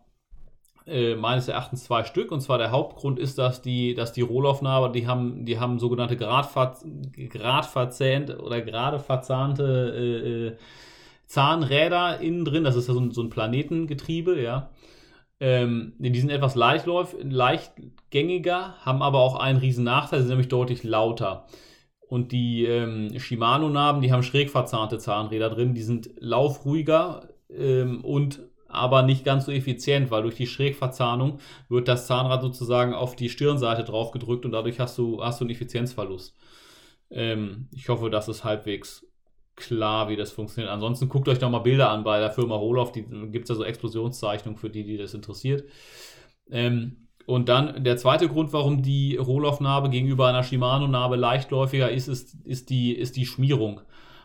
äh, 0.89 1.15
meines 1.17 1.49
Erachtens 1.49 1.85
zwei 1.85 2.05
Stück. 2.05 2.33
Und 2.33 2.41
zwar 2.41 2.57
der 2.59 2.71
Hauptgrund 2.71 3.19
ist, 3.19 3.39
dass 3.39 3.61
die, 3.61 3.95
dass 3.95 4.13
die 4.13 4.23
Rohloff-Narbe, 4.23 4.91
die 4.93 5.07
haben, 5.07 5.45
die 5.45 5.61
haben 5.61 5.79
sogenannte 5.79 6.17
gradverzähnt 6.17 8.41
oder 8.41 8.63
gerade 8.63 8.99
verzahnte 8.99 9.95
äh, 9.95 10.47
äh, 10.47 10.57
Zahnräder 11.27 12.21
innen 12.21 12.47
drin. 12.47 12.65
Das 12.65 12.75
ist 12.75 12.89
ja 12.89 12.95
so 12.95 13.01
ein, 13.01 13.11
so 13.11 13.23
ein 13.23 13.31
Planetengetriebe, 13.31 14.41
ja. 14.41 14.71
Ähm, 15.41 15.95
die 15.99 16.21
sind 16.21 16.31
etwas 16.31 16.57
leichtgängiger, 16.57 18.75
haben 18.81 19.03
aber 19.03 19.21
auch 19.21 19.39
einen 19.39 19.59
riesen 19.59 19.85
Nachteil, 19.85 20.21
sind 20.21 20.31
nämlich 20.31 20.49
deutlich 20.49 20.83
lauter. 20.83 21.47
Und 22.09 22.33
die 22.33 22.65
ähm, 22.65 23.19
Shimano-Narben, 23.19 24.03
die 24.03 24.13
haben 24.13 24.23
schräg 24.23 24.51
verzahnte 24.51 24.99
Zahnräder 24.99 25.51
drin, 25.51 25.75
die 25.75 25.83
sind 25.83 26.11
laufruhiger 26.19 27.29
ähm, 27.51 28.05
und 28.05 28.41
aber 28.69 29.03
nicht 29.03 29.25
ganz 29.25 29.47
so 29.47 29.53
effizient, 29.53 30.11
weil 30.11 30.23
durch 30.23 30.35
die 30.35 30.47
Schrägverzahnung 30.47 31.41
wird 31.69 31.89
das 31.89 32.07
Zahnrad 32.07 32.43
sozusagen 32.43 32.95
auf 32.95 33.17
die 33.17 33.31
Stirnseite 33.31 33.85
drauf 33.85 34.11
gedrückt 34.11 34.45
und 34.45 34.53
dadurch 34.53 34.79
hast 34.79 34.99
du, 34.99 35.23
hast 35.23 35.41
du 35.41 35.45
einen 35.45 35.53
Effizienzverlust. 35.53 36.37
Ähm, 37.11 37.69
ich 37.73 37.89
hoffe, 37.89 38.11
das 38.11 38.29
ist 38.29 38.45
halbwegs 38.45 39.07
klar, 39.59 40.09
wie 40.09 40.17
das 40.17 40.33
funktioniert. 40.33 40.73
Ansonsten 40.73 41.09
guckt 41.09 41.29
euch 41.29 41.39
doch 41.39 41.51
mal 41.51 41.59
Bilder 41.59 41.91
an 41.91 42.05
bei 42.05 42.19
der 42.19 42.31
Firma 42.31 42.57
Roloff, 42.57 42.93
die 42.93 43.03
gibt 43.03 43.45
es 43.45 43.49
ja 43.51 43.55
so 43.55 43.65
Explosionszeichnungen 43.65 44.59
für 44.59 44.71
die, 44.71 44.85
die 44.85 44.97
das 44.97 45.15
interessiert. 45.15 45.65
Ähm, 46.51 47.09
und 47.27 47.51
dann 47.51 47.85
der 47.85 47.99
zweite 47.99 48.27
Grund, 48.29 48.55
warum 48.55 48.83
die 48.83 49.17
Roloff-Narbe 49.17 49.91
gegenüber 49.91 50.29
einer 50.29 50.43
Shimano-Narbe 50.43 51.17
leichtläufiger 51.17 51.91
ist, 51.91 52.09
ist, 52.09 52.35
ist, 52.45 52.71
die, 52.71 52.93
ist 52.93 53.17
die 53.17 53.27
Schmierung. 53.27 53.83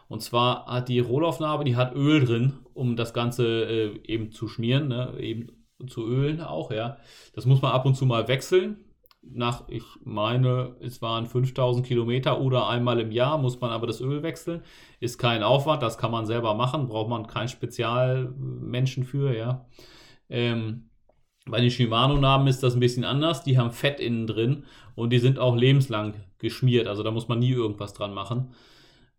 Und 0.07 0.21
zwar 0.21 0.67
hat 0.67 0.89
die 0.89 0.99
Rohlaufnarbe, 0.99 1.63
die 1.63 1.75
hat 1.75 1.95
Öl 1.95 2.23
drin, 2.23 2.53
um 2.73 2.95
das 2.95 3.13
Ganze 3.13 3.65
äh, 3.65 3.99
eben 4.05 4.31
zu 4.31 4.47
schmieren, 4.47 4.87
ne? 4.87 5.15
eben 5.19 5.47
zu 5.87 6.07
ölen 6.07 6.39
auch, 6.39 6.71
ja. 6.71 6.97
Das 7.33 7.45
muss 7.45 7.61
man 7.61 7.71
ab 7.71 7.85
und 7.85 7.95
zu 7.95 8.05
mal 8.05 8.27
wechseln. 8.27 8.77
Nach, 9.25 9.67
ich 9.69 9.83
meine, 10.03 10.75
es 10.81 11.01
waren 11.01 11.25
5000 11.25 11.85
Kilometer 11.85 12.41
oder 12.41 12.67
einmal 12.67 12.99
im 12.99 13.11
Jahr 13.11 13.37
muss 13.37 13.59
man 13.61 13.71
aber 13.71 13.87
das 13.87 14.01
Öl 14.01 14.21
wechseln. 14.21 14.61
Ist 14.99 15.17
kein 15.17 15.43
Aufwand, 15.43 15.81
das 15.81 15.97
kann 15.97 16.11
man 16.11 16.25
selber 16.25 16.53
machen, 16.53 16.87
braucht 16.87 17.09
man 17.09 17.25
keinen 17.27 17.47
Spezialmenschen 17.47 19.05
für, 19.05 19.35
ja. 19.35 19.65
Ähm, 20.29 20.89
bei 21.45 21.59
den 21.59 21.71
Shimano-Narben 21.71 22.47
ist 22.47 22.63
das 22.63 22.73
ein 22.73 22.79
bisschen 22.79 23.03
anders. 23.03 23.43
Die 23.43 23.57
haben 23.57 23.71
Fett 23.71 23.99
innen 23.99 24.27
drin 24.27 24.63
und 24.95 25.11
die 25.11 25.19
sind 25.19 25.39
auch 25.39 25.55
lebenslang 25.55 26.13
geschmiert. 26.37 26.87
Also 26.87 27.03
da 27.03 27.11
muss 27.11 27.27
man 27.27 27.39
nie 27.39 27.51
irgendwas 27.51 27.93
dran 27.93 28.13
machen. 28.13 28.53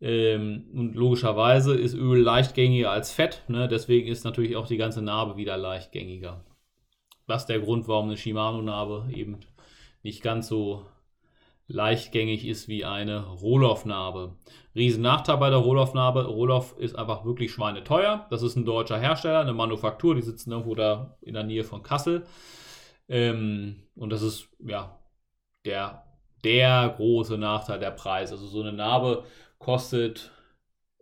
Ähm, 0.01 0.65
und 0.75 0.95
logischerweise 0.95 1.75
ist 1.75 1.95
Öl 1.95 2.21
leichtgängiger 2.21 2.91
als 2.91 3.13
Fett, 3.13 3.43
ne? 3.49 3.69
deswegen 3.69 4.09
ist 4.09 4.25
natürlich 4.25 4.57
auch 4.57 4.67
die 4.67 4.77
ganze 4.77 5.03
Narbe 5.03 5.37
wieder 5.37 5.57
leichtgängiger. 5.57 6.45
Ist 7.27 7.47
der 7.47 7.61
Grund, 7.61 7.89
warum 7.89 8.07
eine 8.07 8.17
Shimano-Narbe 8.17 9.09
eben 9.15 9.39
nicht 10.05 10.23
ganz 10.23 10.49
so 10.49 10.87
leichtgängig 11.67 12.47
ist 12.47 12.69
wie 12.69 12.85
eine 12.85 13.27
Roloff-Narbe. 13.27 14.37
Riesen 14.75 15.03
Nachteil 15.03 15.39
bei 15.39 15.51
der 15.51 15.61
Roloff-Narbe. 15.61 16.27
Roloff 16.27 16.77
ist 16.79 16.95
einfach 16.95 17.25
wirklich 17.25 17.53
schweineteuer. 17.53 18.27
Das 18.31 18.43
ist 18.43 18.57
ein 18.57 18.67
deutscher 18.67 18.99
Hersteller, 18.99 19.41
eine 19.41 19.55
Manufaktur, 19.55 20.15
die 20.15 20.23
sitzen 20.23 20.53
irgendwo 20.53 20.75
da 20.75 21.17
in 21.23 21.35
der 21.35 21.45
Nähe 21.45 21.65
von 21.65 21.83
Kassel. 21.83 22.27
Ähm, 23.09 23.83
und 23.97 24.11
das 24.11 24.23
ist 24.23 24.49
ja 24.61 24.99
der, 25.65 26.05
der 26.45 26.95
große 26.97 27.39
Nachteil 27.39 27.79
der 27.79 27.91
Preis. 27.91 28.31
Also 28.33 28.47
so 28.47 28.61
eine 28.61 28.73
Narbe 28.73 29.25
kostet 29.59 30.33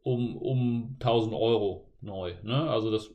um, 0.02 0.36
um 0.36 0.96
1000 1.00 1.34
Euro 1.34 1.92
neu. 2.00 2.34
Ne? 2.42 2.70
Also 2.70 2.90
das, 2.90 3.10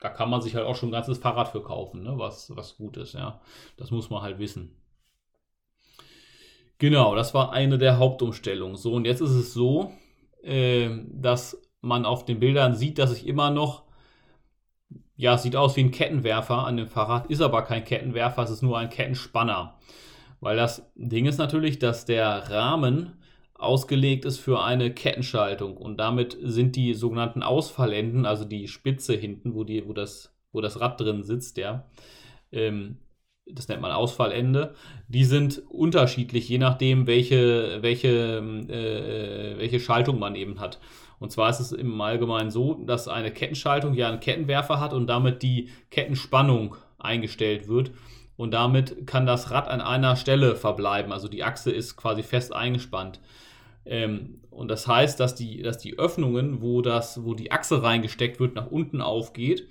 da 0.00 0.08
kann 0.08 0.30
man 0.30 0.40
sich 0.40 0.54
halt 0.54 0.66
auch 0.66 0.76
schon 0.76 0.90
ein 0.90 0.92
ganzes 0.92 1.18
Fahrrad 1.18 1.48
für 1.48 1.62
kaufen, 1.62 2.02
ne? 2.02 2.14
was, 2.16 2.54
was 2.56 2.76
gut 2.76 2.96
ist. 2.96 3.14
Ja? 3.14 3.40
Das 3.76 3.90
muss 3.90 4.10
man 4.10 4.22
halt 4.22 4.38
wissen. 4.38 4.77
Genau, 6.78 7.14
das 7.16 7.34
war 7.34 7.52
eine 7.52 7.76
der 7.78 7.98
Hauptumstellungen. 7.98 8.76
So, 8.76 8.94
und 8.94 9.04
jetzt 9.04 9.20
ist 9.20 9.30
es 9.30 9.52
so, 9.52 9.92
äh, 10.42 10.88
dass 11.10 11.60
man 11.80 12.04
auf 12.04 12.24
den 12.24 12.38
Bildern 12.40 12.74
sieht, 12.74 12.98
dass 12.98 13.12
ich 13.16 13.26
immer 13.26 13.50
noch, 13.50 13.84
ja, 15.16 15.34
es 15.34 15.42
sieht 15.42 15.56
aus 15.56 15.76
wie 15.76 15.80
ein 15.80 15.90
Kettenwerfer 15.90 16.66
an 16.66 16.76
dem 16.76 16.86
Fahrrad, 16.86 17.26
ist 17.30 17.40
aber 17.40 17.62
kein 17.62 17.84
Kettenwerfer, 17.84 18.42
es 18.44 18.50
ist 18.50 18.62
nur 18.62 18.78
ein 18.78 18.90
Kettenspanner. 18.90 19.76
Weil 20.40 20.56
das 20.56 20.88
Ding 20.94 21.26
ist 21.26 21.38
natürlich, 21.38 21.80
dass 21.80 22.04
der 22.04 22.50
Rahmen 22.50 23.14
ausgelegt 23.54 24.24
ist 24.24 24.38
für 24.38 24.62
eine 24.62 24.94
Kettenschaltung 24.94 25.76
und 25.76 25.96
damit 25.96 26.36
sind 26.40 26.76
die 26.76 26.94
sogenannten 26.94 27.42
Ausfallenden, 27.42 28.24
also 28.24 28.44
die 28.44 28.68
Spitze 28.68 29.14
hinten, 29.14 29.54
wo, 29.54 29.64
die, 29.64 29.86
wo, 29.88 29.92
das, 29.92 30.32
wo 30.52 30.60
das 30.60 30.80
Rad 30.80 31.00
drin 31.00 31.24
sitzt, 31.24 31.56
ja, 31.58 31.88
ähm, 32.52 32.98
das 33.52 33.68
nennt 33.68 33.82
man 33.82 33.92
Ausfallende, 33.92 34.74
die 35.08 35.24
sind 35.24 35.62
unterschiedlich, 35.68 36.48
je 36.48 36.58
nachdem, 36.58 37.06
welche, 37.06 37.78
welche, 37.82 38.08
äh, 38.38 39.58
welche 39.58 39.80
Schaltung 39.80 40.18
man 40.18 40.34
eben 40.34 40.60
hat. 40.60 40.78
Und 41.18 41.32
zwar 41.32 41.50
ist 41.50 41.60
es 41.60 41.72
im 41.72 42.00
Allgemeinen 42.00 42.50
so, 42.50 42.74
dass 42.74 43.08
eine 43.08 43.32
Kettenschaltung 43.32 43.94
ja 43.94 44.08
einen 44.08 44.20
Kettenwerfer 44.20 44.80
hat 44.80 44.92
und 44.92 45.06
damit 45.06 45.42
die 45.42 45.68
Kettenspannung 45.90 46.76
eingestellt 46.98 47.68
wird. 47.68 47.90
Und 48.36 48.52
damit 48.52 49.06
kann 49.06 49.26
das 49.26 49.50
Rad 49.50 49.68
an 49.68 49.80
einer 49.80 50.14
Stelle 50.14 50.54
verbleiben. 50.54 51.12
Also 51.12 51.26
die 51.26 51.42
Achse 51.42 51.72
ist 51.72 51.96
quasi 51.96 52.22
fest 52.22 52.54
eingespannt. 52.54 53.20
Ähm, 53.84 54.40
und 54.50 54.68
das 54.68 54.86
heißt, 54.86 55.18
dass 55.18 55.34
die, 55.34 55.62
dass 55.62 55.78
die 55.78 55.98
Öffnungen, 55.98 56.60
wo, 56.62 56.80
das, 56.80 57.24
wo 57.24 57.34
die 57.34 57.50
Achse 57.50 57.82
reingesteckt 57.82 58.38
wird, 58.38 58.54
nach 58.54 58.68
unten 58.68 59.00
aufgeht. 59.00 59.68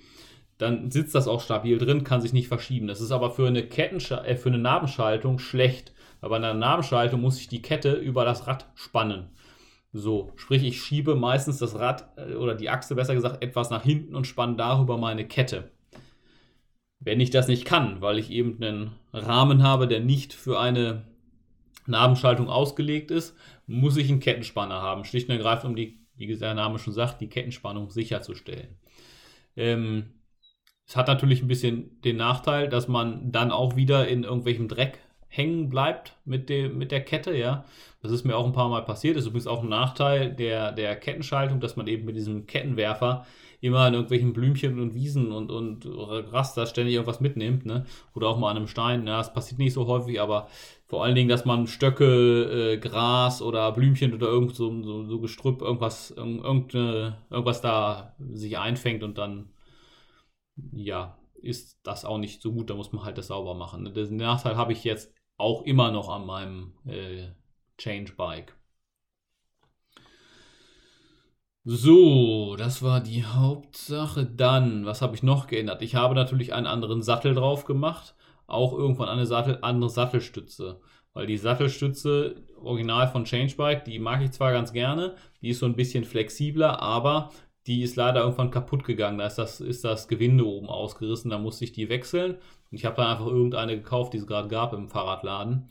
Dann 0.58 0.90
sitzt 0.90 1.14
das 1.14 1.28
auch 1.28 1.40
stabil 1.40 1.78
drin, 1.78 2.04
kann 2.04 2.20
sich 2.20 2.32
nicht 2.32 2.48
verschieben. 2.48 2.88
Das 2.88 3.00
ist 3.00 3.12
aber 3.12 3.30
für 3.30 3.46
eine, 3.46 3.62
Kettensch 3.62 4.10
äh, 4.10 4.36
für 4.36 4.48
eine 4.48 4.58
Nabenschaltung 4.58 5.38
schlecht. 5.38 5.92
Weil 6.20 6.30
bei 6.30 6.36
einer 6.36 6.54
Nabenschaltung 6.54 7.20
muss 7.20 7.40
ich 7.40 7.48
die 7.48 7.62
Kette 7.62 7.92
über 7.92 8.24
das 8.24 8.46
Rad 8.48 8.66
spannen. 8.74 9.28
So, 9.92 10.32
sprich, 10.36 10.64
ich 10.64 10.82
schiebe 10.82 11.14
meistens 11.14 11.58
das 11.58 11.78
Rad 11.78 12.08
äh, 12.16 12.34
oder 12.34 12.54
die 12.54 12.70
Achse 12.70 12.94
besser 12.96 13.14
gesagt 13.14 13.42
etwas 13.42 13.70
nach 13.70 13.84
hinten 13.84 14.14
und 14.14 14.26
spanne 14.26 14.56
darüber 14.56 14.98
meine 14.98 15.26
Kette. 15.26 15.70
Wenn 17.00 17.20
ich 17.20 17.30
das 17.30 17.46
nicht 17.46 17.64
kann, 17.64 18.00
weil 18.00 18.18
ich 18.18 18.30
eben 18.30 18.60
einen 18.60 18.90
Rahmen 19.12 19.62
habe, 19.62 19.86
der 19.86 20.00
nicht 20.00 20.32
für 20.34 20.58
eine 20.58 21.04
Nabenschaltung 21.86 22.50
ausgelegt 22.50 23.12
ist, 23.12 23.36
muss 23.66 23.96
ich 23.96 24.10
einen 24.10 24.20
Kettenspanner 24.20 24.82
haben. 24.82 25.04
Schlicht 25.04 25.28
und 25.28 25.36
ergreifend, 25.36 25.70
um 25.70 25.76
die, 25.76 26.00
wie 26.16 26.26
der 26.36 26.54
Name 26.54 26.80
schon 26.80 26.92
sagt, 26.92 27.20
die 27.20 27.28
Kettenspannung 27.28 27.90
sicherzustellen. 27.90 28.76
Ähm, 29.56 30.17
es 30.88 30.96
hat 30.96 31.06
natürlich 31.06 31.42
ein 31.42 31.48
bisschen 31.48 32.00
den 32.02 32.16
Nachteil, 32.16 32.68
dass 32.68 32.88
man 32.88 33.30
dann 33.30 33.52
auch 33.52 33.76
wieder 33.76 34.08
in 34.08 34.24
irgendwelchem 34.24 34.68
Dreck 34.68 35.00
hängen 35.28 35.68
bleibt 35.68 36.16
mit, 36.24 36.48
dem, 36.48 36.78
mit 36.78 36.90
der 36.90 37.04
Kette, 37.04 37.36
ja. 37.36 37.66
Das 38.00 38.10
ist 38.10 38.24
mir 38.24 38.36
auch 38.36 38.46
ein 38.46 38.54
paar 38.54 38.70
Mal 38.70 38.82
passiert. 38.82 39.16
Das 39.16 39.24
ist 39.24 39.28
übrigens 39.28 39.48
auch 39.48 39.62
ein 39.62 39.68
Nachteil 39.68 40.32
der, 40.32 40.72
der 40.72 40.96
Kettenschaltung, 40.96 41.60
dass 41.60 41.76
man 41.76 41.88
eben 41.88 42.06
mit 42.06 42.16
diesem 42.16 42.46
Kettenwerfer 42.46 43.26
immer 43.60 43.86
in 43.86 43.94
irgendwelchen 43.94 44.32
Blümchen 44.32 44.78
und 44.78 44.94
Wiesen 44.94 45.32
und, 45.32 45.50
und 45.50 45.84
Raster 45.84 46.64
ständig 46.64 46.94
irgendwas 46.94 47.20
mitnimmt, 47.20 47.66
ne? 47.66 47.84
Oder 48.14 48.28
auch 48.28 48.38
mal 48.38 48.50
an 48.50 48.56
einem 48.56 48.68
Stein. 48.68 49.06
Ja, 49.06 49.18
das 49.18 49.34
passiert 49.34 49.58
nicht 49.58 49.74
so 49.74 49.86
häufig, 49.88 50.20
aber 50.20 50.48
vor 50.86 51.04
allen 51.04 51.16
Dingen, 51.16 51.28
dass 51.28 51.44
man 51.44 51.66
Stöcke, 51.66 52.74
äh, 52.74 52.78
Gras 52.78 53.42
oder 53.42 53.72
Blümchen 53.72 54.14
oder 54.14 54.28
irgend 54.28 54.54
so, 54.54 54.82
so, 54.82 55.04
so 55.04 55.20
Gestrüpp, 55.20 55.60
irgendwas, 55.60 56.12
irgendwas 56.12 57.60
da 57.60 58.14
sich 58.32 58.56
einfängt 58.58 59.02
und 59.02 59.18
dann, 59.18 59.50
ja, 60.72 61.18
ist 61.40 61.78
das 61.82 62.04
auch 62.04 62.18
nicht 62.18 62.42
so 62.42 62.52
gut. 62.52 62.70
Da 62.70 62.74
muss 62.74 62.92
man 62.92 63.04
halt 63.04 63.18
das 63.18 63.28
sauber 63.28 63.54
machen. 63.54 63.92
Den 63.92 64.16
Nachteil 64.16 64.56
habe 64.56 64.72
ich 64.72 64.84
jetzt 64.84 65.12
auch 65.36 65.62
immer 65.62 65.90
noch 65.90 66.08
an 66.08 66.26
meinem 66.26 66.74
äh, 66.86 67.28
Change 67.76 68.12
Bike. 68.12 68.56
So, 71.64 72.56
das 72.56 72.82
war 72.82 73.00
die 73.00 73.24
Hauptsache. 73.24 74.24
Dann, 74.24 74.86
was 74.86 75.02
habe 75.02 75.14
ich 75.14 75.22
noch 75.22 75.46
geändert? 75.46 75.82
Ich 75.82 75.94
habe 75.94 76.14
natürlich 76.14 76.54
einen 76.54 76.66
anderen 76.66 77.02
Sattel 77.02 77.34
drauf 77.34 77.64
gemacht 77.64 78.14
auch 78.48 78.72
irgendwann 78.72 79.08
eine 79.08 79.26
Sattel, 79.26 79.58
andere 79.62 79.90
Sattelstütze. 79.90 80.80
Weil 81.12 81.26
die 81.26 81.36
Sattelstütze, 81.36 82.36
original 82.60 83.08
von 83.08 83.24
Changebike, 83.24 83.84
die 83.86 83.98
mag 83.98 84.22
ich 84.22 84.32
zwar 84.32 84.52
ganz 84.52 84.72
gerne, 84.72 85.14
die 85.42 85.50
ist 85.50 85.60
so 85.60 85.66
ein 85.66 85.76
bisschen 85.76 86.04
flexibler, 86.04 86.80
aber 86.82 87.30
die 87.68 87.82
ist 87.82 87.96
leider 87.96 88.22
irgendwann 88.22 88.50
kaputt 88.50 88.84
gegangen. 88.84 89.18
Da 89.18 89.26
ist 89.26 89.36
das, 89.36 89.60
ist 89.60 89.84
das 89.84 90.08
Gewinde 90.08 90.46
oben 90.46 90.68
ausgerissen, 90.68 91.30
da 91.30 91.38
musste 91.38 91.64
ich 91.64 91.72
die 91.72 91.88
wechseln. 91.88 92.32
Und 92.70 92.76
ich 92.76 92.84
habe 92.84 92.96
dann 92.96 93.08
einfach 93.08 93.26
irgendeine 93.26 93.76
gekauft, 93.76 94.14
die 94.14 94.18
es 94.18 94.26
gerade 94.26 94.48
gab 94.48 94.72
im 94.72 94.88
Fahrradladen. 94.88 95.68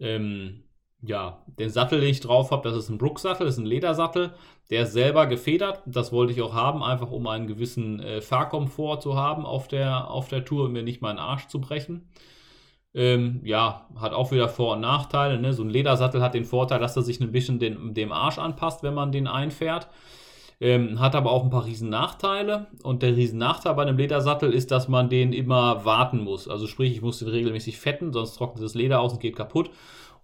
Ähm, 0.00 0.64
ja, 1.02 1.42
den 1.46 1.70
Sattel, 1.70 2.00
den 2.00 2.08
ich 2.08 2.20
drauf 2.20 2.50
habe, 2.50 2.68
das 2.68 2.76
ist 2.76 2.88
ein 2.88 2.98
Brook-Sattel, 2.98 3.46
ist 3.46 3.58
ein 3.58 3.66
Ledersattel. 3.66 4.32
Der 4.70 4.82
ist 4.82 4.94
selber 4.94 5.26
gefedert. 5.26 5.82
Das 5.86 6.10
wollte 6.10 6.32
ich 6.32 6.42
auch 6.42 6.54
haben, 6.54 6.82
einfach 6.82 7.10
um 7.10 7.26
einen 7.26 7.46
gewissen 7.46 8.00
äh, 8.00 8.20
Fahrkomfort 8.22 9.00
zu 9.02 9.14
haben 9.14 9.44
auf 9.44 9.68
der, 9.68 10.10
auf 10.10 10.28
der 10.28 10.44
Tour 10.44 10.64
und 10.64 10.72
mir 10.72 10.82
nicht 10.82 11.02
meinen 11.02 11.18
Arsch 11.18 11.48
zu 11.48 11.60
brechen. 11.60 12.08
Ähm, 12.94 13.42
ja, 13.44 13.86
hat 13.96 14.14
auch 14.14 14.32
wieder 14.32 14.48
Vor- 14.48 14.74
und 14.74 14.80
Nachteile. 14.80 15.38
Ne? 15.38 15.52
So 15.52 15.62
ein 15.62 15.70
Ledersattel 15.70 16.22
hat 16.22 16.32
den 16.32 16.46
Vorteil, 16.46 16.80
dass 16.80 16.96
er 16.96 17.02
sich 17.02 17.20
ein 17.20 17.30
bisschen 17.30 17.58
den, 17.58 17.92
dem 17.92 18.10
Arsch 18.10 18.38
anpasst, 18.38 18.82
wenn 18.82 18.94
man 18.94 19.12
den 19.12 19.26
einfährt. 19.26 19.88
Ähm, 20.60 21.00
hat 21.00 21.14
aber 21.14 21.32
auch 21.32 21.44
ein 21.44 21.50
paar 21.50 21.66
riesen 21.66 21.90
Nachteile. 21.90 22.68
Und 22.82 23.02
der 23.02 23.16
riesen 23.16 23.38
Nachteil 23.38 23.74
bei 23.74 23.82
einem 23.82 23.98
Ledersattel 23.98 24.52
ist, 24.52 24.70
dass 24.70 24.88
man 24.88 25.08
den 25.08 25.32
immer 25.32 25.84
warten 25.84 26.20
muss. 26.24 26.48
Also 26.48 26.66
sprich, 26.66 26.92
ich 26.92 27.02
muss 27.02 27.18
den 27.18 27.28
regelmäßig 27.28 27.78
fetten, 27.78 28.12
sonst 28.12 28.34
trocknet 28.36 28.64
das 28.64 28.74
Leder 28.74 29.00
aus 29.00 29.12
und 29.12 29.20
geht 29.20 29.36
kaputt. 29.36 29.70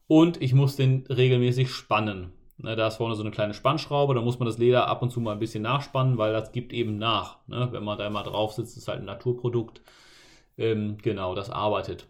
Und 0.06 0.40
ich 0.42 0.54
muss 0.54 0.76
den 0.76 1.04
regelmäßig 1.08 1.70
spannen. 1.70 2.32
Ne, 2.58 2.76
da 2.76 2.86
ist 2.88 2.96
vorne 2.96 3.14
so 3.16 3.22
eine 3.22 3.32
kleine 3.32 3.54
Spannschraube, 3.54 4.14
da 4.14 4.20
muss 4.20 4.38
man 4.38 4.46
das 4.46 4.58
Leder 4.58 4.86
ab 4.86 5.02
und 5.02 5.10
zu 5.10 5.20
mal 5.20 5.32
ein 5.32 5.40
bisschen 5.40 5.62
nachspannen, 5.62 6.16
weil 6.16 6.32
das 6.32 6.52
gibt 6.52 6.72
eben 6.72 6.96
nach. 6.96 7.38
Ne? 7.48 7.68
Wenn 7.72 7.82
man 7.82 7.98
da 7.98 8.08
mal 8.08 8.22
drauf 8.22 8.52
sitzt, 8.52 8.76
ist 8.76 8.88
halt 8.88 9.00
ein 9.00 9.06
Naturprodukt. 9.06 9.80
Ähm, 10.56 10.98
genau, 11.02 11.34
das 11.34 11.50
arbeitet. 11.50 12.08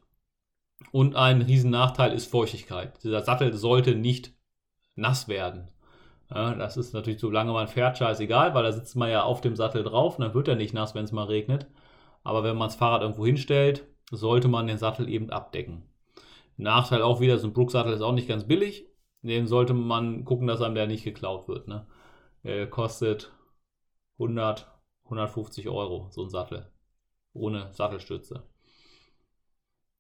Und 0.91 1.17
ein 1.17 1.43
riesen 1.43 1.71
Nachteil 1.71 2.13
ist 2.13 2.31
Feuchtigkeit. 2.31 3.03
Dieser 3.03 3.23
Sattel 3.23 3.55
sollte 3.55 3.95
nicht 3.95 4.33
nass 4.95 5.29
werden. 5.29 5.69
Ja, 6.35 6.55
das 6.55 6.77
ist 6.77 6.95
natürlich, 6.95 7.21
solange 7.21 7.53
man 7.53 7.69
fährt, 7.69 7.99
scheißegal, 7.99 8.55
weil 8.55 8.63
da 8.63 8.73
sitzt 8.73 8.97
man 8.97 9.11
ja 9.11 9.23
auf 9.23 9.41
dem 9.43 9.55
Sattel 9.57 9.83
drauf 9.85 10.17
und 10.19 10.25
dann 10.25 10.35
wird 10.35 10.49
er 10.49 10.57
nicht 10.57 10.73
nass, 10.73 10.95
wenn 10.95 11.05
es 11.05 11.13
mal 11.13 11.25
regnet. 11.27 11.67
aber 12.25 12.45
wenn 12.45 12.57
man 12.57 12.69
das 12.69 12.77
Fahrrad 12.77 13.03
irgendwo 13.03 13.27
hinstellt, 13.27 13.87
sollte 14.11 14.49
man 14.49 14.67
den 14.69 14.79
Sattel 14.79 15.09
eben 15.09 15.31
abdecken. 15.31 15.85
Nachteil 16.57 17.03
auch 17.03 17.21
wieder, 17.21 17.39
so 17.39 17.49
ein 17.49 17.53
Brook-Sattel 17.55 17.93
ist 17.95 18.03
auch 18.03 18.13
nicht 18.13 18.29
ganz 18.29 18.45
billig. 18.47 18.87
Den 19.23 19.47
sollte 19.47 19.75
man 19.75 20.25
gucken, 20.25 20.47
dass 20.47 20.63
einem 20.63 20.75
der 20.75 20.87
nicht 20.87 21.05
geklaut 21.05 21.49
wird. 21.49 21.69
Ne? 21.69 21.87
Er 22.43 22.67
kostet 22.69 23.33
100, 24.19 24.69
150 25.05 25.69
Euro, 25.69 26.09
so 26.11 26.23
ein 26.25 26.31
Sattel. 26.31 26.71
Ohne 27.35 27.73
Sattelstütze. 27.73 28.45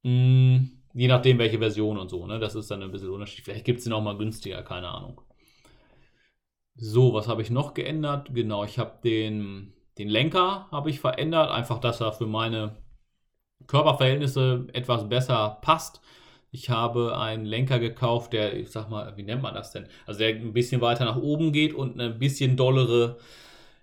Hm, 0.05 0.83
je 0.95 1.09
nachdem, 1.09 1.39
welche 1.39 1.59
Version 1.59 1.99
und 1.99 2.09
so. 2.09 2.27
Ne? 2.27 2.39
Das 2.39 2.55
ist 2.55 2.71
dann 2.71 2.83
ein 2.83 2.91
bisschen 2.93 3.11
unterschiedlich. 3.11 3.45
Vielleicht 3.45 3.65
gibt 3.65 3.79
es 3.79 3.85
den 3.85 3.93
auch 3.93 4.03
mal 4.03 4.17
günstiger, 4.19 4.62
keine 4.62 4.89
Ahnung. 4.89 5.21
So, 6.75 7.12
was 7.14 7.29
habe 7.29 7.43
ich 7.43 7.50
noch 7.50 7.75
geändert? 7.75 8.35
Genau, 8.35 8.64
ich 8.64 8.79
habe 8.79 8.99
den, 9.05 9.73
den 9.99 10.09
Lenker 10.09 10.69
habe 10.71 10.91
ich 10.91 11.00
verändert. 11.00 11.50
Einfach, 11.50 11.79
dass 11.79 12.00
er 12.00 12.12
für 12.12 12.26
meine 12.26 12.76
Körperverhältnisse 13.67 14.67
etwas 14.73 15.09
besser 15.09 15.59
passt. 15.62 16.00
Ich 16.50 16.71
habe 16.71 17.19
einen 17.19 17.47
Lenker 17.47 17.79
gekauft, 17.79 18.33
der, 18.33 18.57
ich 18.57 18.71
sag 18.71 18.91
mal, 18.91 19.17
wie 19.17 19.23
nennt 19.23 19.43
man 19.43 19.55
das 19.55 19.73
denn? 19.73 19.87
Also 20.07 20.19
der 20.21 20.31
ein 20.35 20.52
bisschen 20.52 20.81
weiter 20.81 21.05
nach 21.05 21.17
oben 21.17 21.52
geht 21.52 21.75
und 21.75 21.99
eine 22.00 22.11
bisschen 22.11 22.57
dollere 22.57 23.19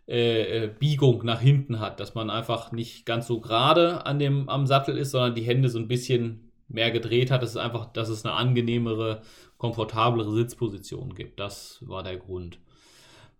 äh, 0.08 0.66
äh, 0.66 0.68
Biegung 0.68 1.26
nach 1.26 1.42
hinten 1.42 1.80
hat, 1.80 2.00
dass 2.00 2.16
man 2.16 2.30
einfach 2.30 2.72
nicht 2.72 3.06
ganz 3.06 3.28
so 3.28 3.40
gerade 3.42 4.06
an 4.06 4.20
dem, 4.20 4.50
am 4.50 4.68
Sattel 4.68 4.98
ist, 4.98 5.12
sondern 5.12 5.36
die 5.36 5.44
Hände 5.44 5.70
so 5.70 5.80
ein 5.80 5.88
bisschen 5.88 6.52
mehr 6.68 6.92
gedreht 6.92 7.32
hat. 7.32 7.44
Das 7.44 7.52
ist 7.52 7.58
einfach, 7.58 7.86
dass 7.94 8.10
es 8.10 8.26
eine 8.26 8.36
angenehmere, 8.36 9.22
komfortablere 9.58 10.34
Sitzposition 10.34 11.16
gibt. 11.16 11.40
Das 11.40 11.80
war 11.88 12.04
der 12.04 12.18
Grund. 12.18 12.60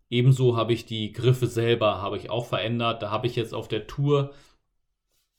Ebenso 0.10 0.58
habe 0.58 0.74
ich 0.74 0.86
die 0.86 1.12
Griffe 1.12 1.48
selber 1.48 2.02
habe 2.02 2.18
ich 2.18 2.30
auch 2.30 2.46
verändert. 2.46 3.02
Da 3.02 3.12
habe 3.12 3.28
ich 3.28 3.36
jetzt 3.36 3.54
auf 3.54 3.68
der 3.68 3.88
Tour 3.88 4.32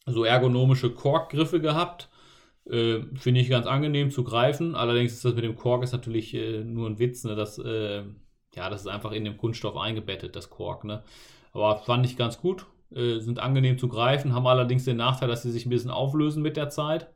so 0.07 0.25
ergonomische 0.25 0.91
Korkgriffe 0.91 1.61
gehabt. 1.61 2.09
Äh, 2.69 3.01
Finde 3.17 3.41
ich 3.41 3.49
ganz 3.49 3.67
angenehm 3.67 4.11
zu 4.11 4.25
greifen. 4.25 4.75
Allerdings 4.75 5.13
ist 5.13 5.25
das 5.25 5.35
mit 5.35 5.45
dem 5.45 5.57
Kork 5.57 5.83
ist 5.83 5.93
natürlich 5.93 6.35
äh, 6.35 6.63
nur 6.65 6.89
ein 6.89 6.99
Witz. 6.99 7.25
Ne? 7.25 7.35
Das 7.35 7.59
äh, 7.59 8.05
ja, 8.55 8.69
das 8.69 8.83
ist 8.83 8.87
einfach 8.87 9.13
in 9.13 9.25
dem 9.25 9.37
Kunststoff 9.37 9.77
eingebettet, 9.77 10.37
das 10.37 10.51
Kork. 10.51 10.85
Ne? 10.85 11.03
Aber 11.53 11.77
fand 11.79 12.07
ich 12.07 12.17
ganz 12.17 12.41
gut. 12.41 12.67
Äh, 12.93 13.21
sind 13.21 13.39
angenehm 13.39 13.79
zu 13.79 13.89
greifen, 13.89 14.35
haben 14.35 14.47
allerdings 14.47 14.85
den 14.85 14.97
Nachteil, 14.97 15.29
dass 15.29 15.43
sie 15.43 15.53
sich 15.53 15.67
ein 15.67 15.71
bisschen 15.71 15.91
auflösen 15.91 16.43
mit 16.43 16.57
der 16.57 16.71
Zeit. 16.71 17.09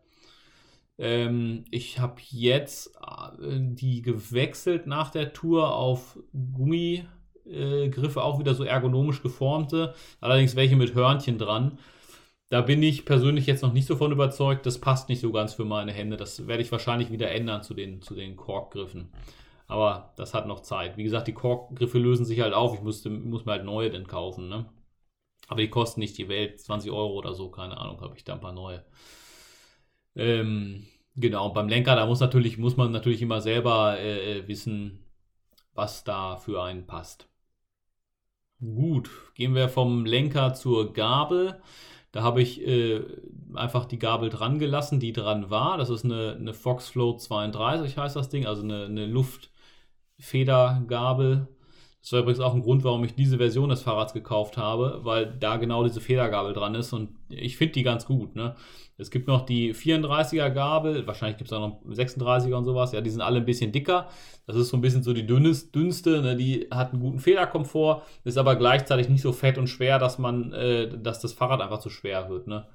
Ähm, 0.98 1.64
ich 1.72 1.98
habe 1.98 2.20
jetzt 2.30 2.94
äh, 2.96 3.58
die 3.58 4.00
gewechselt 4.02 4.86
nach 4.86 5.10
der 5.10 5.32
Tour 5.32 5.74
auf 5.74 6.16
Gummigriffe, 6.32 7.08
äh, 7.46 7.90
auch 8.16 8.38
wieder 8.38 8.54
so 8.54 8.64
ergonomisch 8.64 9.22
geformte, 9.22 9.94
allerdings 10.20 10.56
welche 10.56 10.76
mit 10.76 10.94
Hörnchen 10.94 11.38
dran. 11.38 11.78
Da 12.50 12.60
bin 12.60 12.82
ich 12.82 13.04
persönlich 13.04 13.46
jetzt 13.46 13.62
noch 13.62 13.72
nicht 13.72 13.86
so 13.86 13.96
von 13.96 14.12
überzeugt. 14.12 14.66
Das 14.66 14.78
passt 14.78 15.08
nicht 15.08 15.20
so 15.20 15.32
ganz 15.32 15.54
für 15.54 15.64
meine 15.64 15.92
Hände. 15.92 16.16
Das 16.16 16.46
werde 16.46 16.62
ich 16.62 16.70
wahrscheinlich 16.70 17.10
wieder 17.10 17.30
ändern 17.30 17.62
zu 17.62 17.74
den, 17.74 18.02
zu 18.02 18.14
den 18.14 18.36
Korkgriffen. 18.36 19.12
Aber 19.66 20.12
das 20.16 20.34
hat 20.34 20.46
noch 20.46 20.60
Zeit. 20.60 20.96
Wie 20.96 21.04
gesagt, 21.04 21.26
die 21.26 21.32
Korkgriffe 21.32 21.98
lösen 21.98 22.24
sich 22.24 22.40
halt 22.40 22.54
auf. 22.54 22.74
Ich 22.74 22.82
musste, 22.82 23.10
muss 23.10 23.44
mir 23.44 23.52
halt 23.52 23.64
neue 23.64 23.90
denn 23.90 24.06
kaufen. 24.06 24.48
Ne? 24.48 24.66
Aber 25.48 25.60
die 25.60 25.70
kosten 25.70 26.00
nicht 26.00 26.18
die 26.18 26.28
Welt. 26.28 26.60
20 26.60 26.90
Euro 26.92 27.14
oder 27.14 27.34
so. 27.34 27.50
Keine 27.50 27.78
Ahnung, 27.78 28.00
habe 28.00 28.16
ich 28.16 28.24
da 28.24 28.34
ein 28.34 28.40
paar 28.40 28.52
neue. 28.52 28.84
Ähm, 30.14 30.86
genau, 31.16 31.50
beim 31.50 31.68
Lenker, 31.68 31.96
da 31.96 32.06
muss, 32.06 32.20
natürlich, 32.20 32.58
muss 32.58 32.76
man 32.76 32.92
natürlich 32.92 33.22
immer 33.22 33.40
selber 33.40 33.98
äh, 33.98 34.46
wissen, 34.46 35.04
was 35.72 36.04
da 36.04 36.36
für 36.36 36.62
einen 36.62 36.86
passt. 36.86 37.28
Gut, 38.64 39.10
gehen 39.34 39.54
wir 39.54 39.68
vom 39.68 40.06
Lenker 40.06 40.54
zur 40.54 40.92
Gabel. 40.92 41.60
Da 42.12 42.22
habe 42.22 42.40
ich 42.40 42.66
äh, 42.66 43.02
einfach 43.54 43.84
die 43.84 43.98
Gabel 43.98 44.30
dran 44.30 44.58
gelassen, 44.58 45.00
die 45.00 45.12
dran 45.12 45.50
war. 45.50 45.76
Das 45.76 45.90
ist 45.90 46.04
eine, 46.04 46.36
eine 46.38 46.54
Fox 46.54 46.88
Flow 46.88 47.16
32, 47.16 47.98
heißt 47.98 48.16
das 48.16 48.28
Ding, 48.28 48.46
also 48.46 48.62
eine, 48.62 48.84
eine 48.86 49.06
Luft, 49.06 49.50
Federgabel. 50.18 51.48
Das 52.04 52.12
war 52.12 52.20
übrigens 52.20 52.40
auch 52.40 52.54
ein 52.54 52.60
Grund, 52.60 52.84
warum 52.84 53.02
ich 53.02 53.14
diese 53.14 53.38
Version 53.38 53.70
des 53.70 53.80
Fahrrads 53.80 54.12
gekauft 54.12 54.58
habe, 54.58 55.00
weil 55.04 55.24
da 55.24 55.56
genau 55.56 55.84
diese 55.84 56.02
Federgabel 56.02 56.52
dran 56.52 56.74
ist 56.74 56.92
und 56.92 57.16
ich 57.30 57.56
finde 57.56 57.72
die 57.72 57.82
ganz 57.82 58.04
gut. 58.04 58.36
Ne? 58.36 58.56
Es 58.98 59.10
gibt 59.10 59.26
noch 59.26 59.46
die 59.46 59.74
34er 59.74 60.50
Gabel, 60.50 61.06
wahrscheinlich 61.06 61.38
gibt 61.38 61.50
es 61.50 61.56
auch 61.56 61.60
noch 61.60 61.82
36er 61.86 62.56
und 62.56 62.66
sowas. 62.66 62.92
Ja, 62.92 63.00
die 63.00 63.08
sind 63.08 63.22
alle 63.22 63.38
ein 63.38 63.46
bisschen 63.46 63.72
dicker. 63.72 64.10
Das 64.46 64.54
ist 64.54 64.68
so 64.68 64.76
ein 64.76 64.82
bisschen 64.82 65.02
so 65.02 65.14
die 65.14 65.26
dünnes, 65.26 65.72
dünnste. 65.72 66.20
Ne? 66.20 66.36
Die 66.36 66.68
hat 66.70 66.92
einen 66.92 67.00
guten 67.00 67.20
Federkomfort, 67.20 68.02
ist 68.24 68.36
aber 68.36 68.56
gleichzeitig 68.56 69.08
nicht 69.08 69.22
so 69.22 69.32
fett 69.32 69.56
und 69.56 69.68
schwer, 69.68 69.98
dass 69.98 70.18
man, 70.18 70.52
äh, 70.52 70.98
dass 70.98 71.20
das 71.20 71.32
Fahrrad 71.32 71.62
einfach 71.62 71.78
zu 71.78 71.88
schwer 71.88 72.28
wird. 72.28 72.48
Ne? 72.48 72.66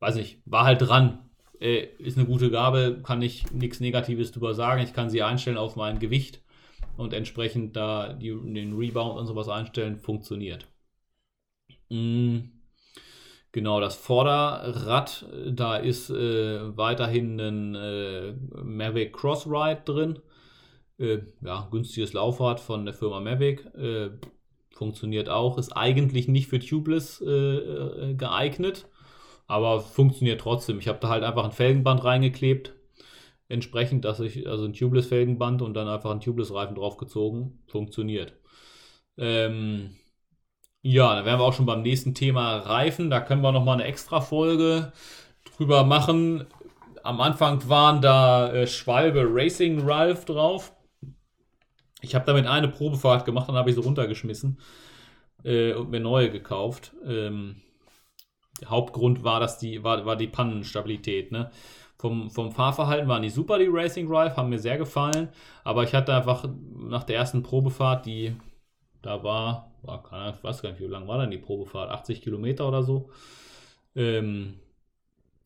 Weiß 0.00 0.14
nicht, 0.14 0.40
war 0.46 0.64
halt 0.64 0.80
dran. 0.80 1.18
Äh, 1.60 1.88
ist 1.98 2.16
eine 2.16 2.26
gute 2.26 2.50
Gabel, 2.50 3.02
kann 3.02 3.20
ich 3.20 3.52
nichts 3.52 3.80
Negatives 3.80 4.32
drüber 4.32 4.54
sagen. 4.54 4.80
Ich 4.80 4.94
kann 4.94 5.10
sie 5.10 5.22
einstellen 5.22 5.58
auf 5.58 5.76
mein 5.76 5.98
Gewicht 5.98 6.40
und 6.98 7.14
entsprechend 7.14 7.76
da 7.76 8.12
die, 8.12 8.30
den 8.30 8.76
Rebound 8.76 9.18
und 9.18 9.26
sowas 9.26 9.48
einstellen, 9.48 9.98
funktioniert. 9.98 10.66
Mhm. 11.88 12.50
Genau, 13.52 13.80
das 13.80 13.96
Vorderrad, 13.96 15.24
da 15.46 15.76
ist 15.76 16.10
äh, 16.10 16.76
weiterhin 16.76 17.40
ein 17.40 17.74
äh, 17.74 18.32
Mavic 18.62 19.14
Crossride 19.14 19.82
drin. 19.84 20.18
Äh, 20.98 21.20
ja, 21.40 21.66
günstiges 21.70 22.12
Laufrad 22.12 22.60
von 22.60 22.84
der 22.84 22.94
Firma 22.94 23.20
Mavic. 23.20 23.64
Äh, 23.74 24.10
funktioniert 24.70 25.28
auch. 25.30 25.56
Ist 25.56 25.72
eigentlich 25.72 26.28
nicht 26.28 26.48
für 26.48 26.58
Tubeless 26.58 27.22
äh, 27.22 27.30
äh, 27.30 28.14
geeignet, 28.14 28.86
aber 29.46 29.80
funktioniert 29.80 30.40
trotzdem. 30.40 30.78
Ich 30.78 30.88
habe 30.88 30.98
da 31.00 31.08
halt 31.08 31.24
einfach 31.24 31.44
ein 31.44 31.52
Felgenband 31.52 32.04
reingeklebt 32.04 32.74
entsprechend, 33.48 34.04
dass 34.04 34.20
ich, 34.20 34.46
also 34.46 34.64
ein 34.64 34.74
Tubeless-Felgenband 34.74 35.62
und 35.62 35.74
dann 35.74 35.88
einfach 35.88 36.10
ein 36.10 36.20
Tubeless-Reifen 36.20 36.74
draufgezogen, 36.74 37.62
funktioniert. 37.66 38.34
Ähm, 39.16 39.96
ja, 40.82 41.14
dann 41.14 41.24
wären 41.24 41.40
wir 41.40 41.44
auch 41.44 41.54
schon 41.54 41.66
beim 41.66 41.82
nächsten 41.82 42.14
Thema 42.14 42.58
Reifen. 42.58 43.10
Da 43.10 43.20
können 43.20 43.42
wir 43.42 43.52
nochmal 43.52 43.74
eine 43.74 43.84
extra 43.84 44.20
Folge 44.20 44.92
drüber 45.56 45.84
machen. 45.84 46.46
Am 47.02 47.20
Anfang 47.20 47.68
waren 47.68 48.00
da 48.00 48.52
äh, 48.52 48.66
Schwalbe 48.66 49.24
Racing 49.26 49.80
Ralph 49.88 50.24
drauf. 50.24 50.72
Ich 52.00 52.14
habe 52.14 52.26
damit 52.26 52.46
eine 52.46 52.68
Probefahrt 52.68 53.24
gemacht, 53.24 53.48
dann 53.48 53.56
habe 53.56 53.70
ich 53.70 53.76
sie 53.76 53.82
runtergeschmissen 53.82 54.60
äh, 55.42 55.72
und 55.72 55.90
mir 55.90 56.00
neue 56.00 56.30
gekauft. 56.30 56.92
Ähm, 57.04 57.56
der 58.60 58.70
Hauptgrund 58.70 59.24
war, 59.24 59.40
dass 59.40 59.58
die, 59.58 59.82
war, 59.82 60.04
war 60.06 60.16
die 60.16 60.26
Pannenstabilität. 60.26 61.32
Ne? 61.32 61.50
Vom, 61.98 62.30
vom 62.30 62.52
Fahrverhalten 62.52 63.08
waren 63.08 63.22
die 63.22 63.30
super, 63.30 63.58
die 63.58 63.68
Racing 63.68 64.08
Drive, 64.08 64.36
haben 64.36 64.50
mir 64.50 64.58
sehr 64.58 64.78
gefallen. 64.78 65.28
Aber 65.64 65.82
ich 65.82 65.94
hatte 65.94 66.14
einfach 66.14 66.48
nach 66.76 67.02
der 67.04 67.16
ersten 67.16 67.42
Probefahrt, 67.42 68.06
die 68.06 68.36
da 69.02 69.22
war, 69.24 69.72
war 69.82 70.02
keine, 70.02 70.30
ich 70.30 70.44
weiß 70.44 70.62
gar 70.62 70.70
nicht, 70.70 70.80
wie 70.80 70.86
lang 70.86 71.08
war 71.08 71.18
denn 71.18 71.30
die 71.30 71.38
Probefahrt? 71.38 71.90
80 71.90 72.22
Kilometer 72.22 72.68
oder 72.68 72.82
so. 72.82 73.10
Ähm, 73.96 74.60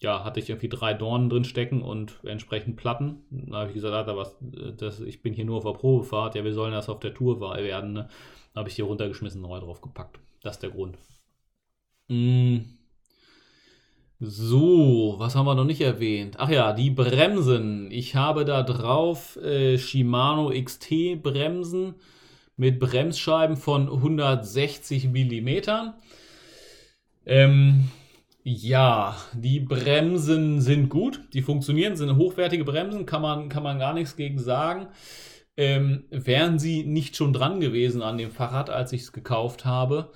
ja, 0.00 0.24
hatte 0.24 0.40
ich 0.40 0.50
irgendwie 0.50 0.68
drei 0.68 0.94
Dornen 0.94 1.30
drin 1.30 1.44
stecken 1.44 1.80
und 1.80 2.18
entsprechend 2.24 2.76
Platten. 2.76 3.22
Da 3.30 3.58
habe 3.58 3.68
ich 3.68 3.74
gesagt, 3.74 3.94
Alter, 3.94 4.16
was, 4.16 4.36
das, 4.76 5.00
ich 5.00 5.22
bin 5.22 5.32
hier 5.32 5.44
nur 5.44 5.58
auf 5.58 5.64
der 5.64 5.72
Probefahrt, 5.72 6.34
ja, 6.34 6.44
wir 6.44 6.52
sollen 6.52 6.72
das 6.72 6.88
auf 6.88 7.00
der 7.00 7.14
Tour 7.14 7.40
werden. 7.40 7.92
Ne? 7.92 8.08
Habe 8.54 8.68
ich 8.68 8.74
hier 8.74 8.84
runtergeschmissen, 8.84 9.40
neu 9.40 9.60
drauf 9.60 9.80
gepackt. 9.80 10.18
Das 10.42 10.56
ist 10.56 10.62
der 10.62 10.70
Grund. 10.70 10.98
Mmh. 12.08 12.64
So, 14.24 15.16
was 15.18 15.35
haben 15.35 15.46
wir 15.46 15.56
noch 15.56 15.64
nicht 15.64 15.80
erwähnt? 15.80 16.37
Ach 16.38 16.48
ja, 16.48 16.72
die 16.72 16.90
Bremsen. 16.90 17.90
Ich 17.90 18.14
habe 18.14 18.44
da 18.44 18.62
drauf 18.62 19.37
äh, 19.38 19.78
Shimano 19.78 20.52
XT 20.54 21.20
Bremsen 21.20 21.96
mit 22.56 22.78
Bremsscheiben 22.78 23.56
von 23.56 23.88
160 23.88 25.08
mm. 25.08 25.48
Ähm, 27.26 27.88
ja, 28.44 29.16
die 29.35 29.58
Bremsen 29.58 30.61
sind 30.61 30.88
gut, 30.88 31.22
die 31.32 31.42
funktionieren, 31.42 31.96
sind 31.96 32.14
hochwertige 32.14 32.62
Bremsen, 32.62 33.06
kann 33.06 33.22
man, 33.22 33.48
kann 33.48 33.64
man 33.64 33.80
gar 33.80 33.92
nichts 33.92 34.14
gegen 34.14 34.38
sagen. 34.38 34.87
Ähm, 35.56 36.04
wären 36.11 36.61
sie 36.61 36.85
nicht 36.85 37.16
schon 37.16 37.32
dran 37.32 37.58
gewesen 37.58 38.02
an 38.02 38.18
dem 38.18 38.30
Fahrrad, 38.30 38.70
als 38.70 38.92
ich 38.92 39.00
es 39.00 39.12
gekauft 39.12 39.64
habe, 39.64 40.12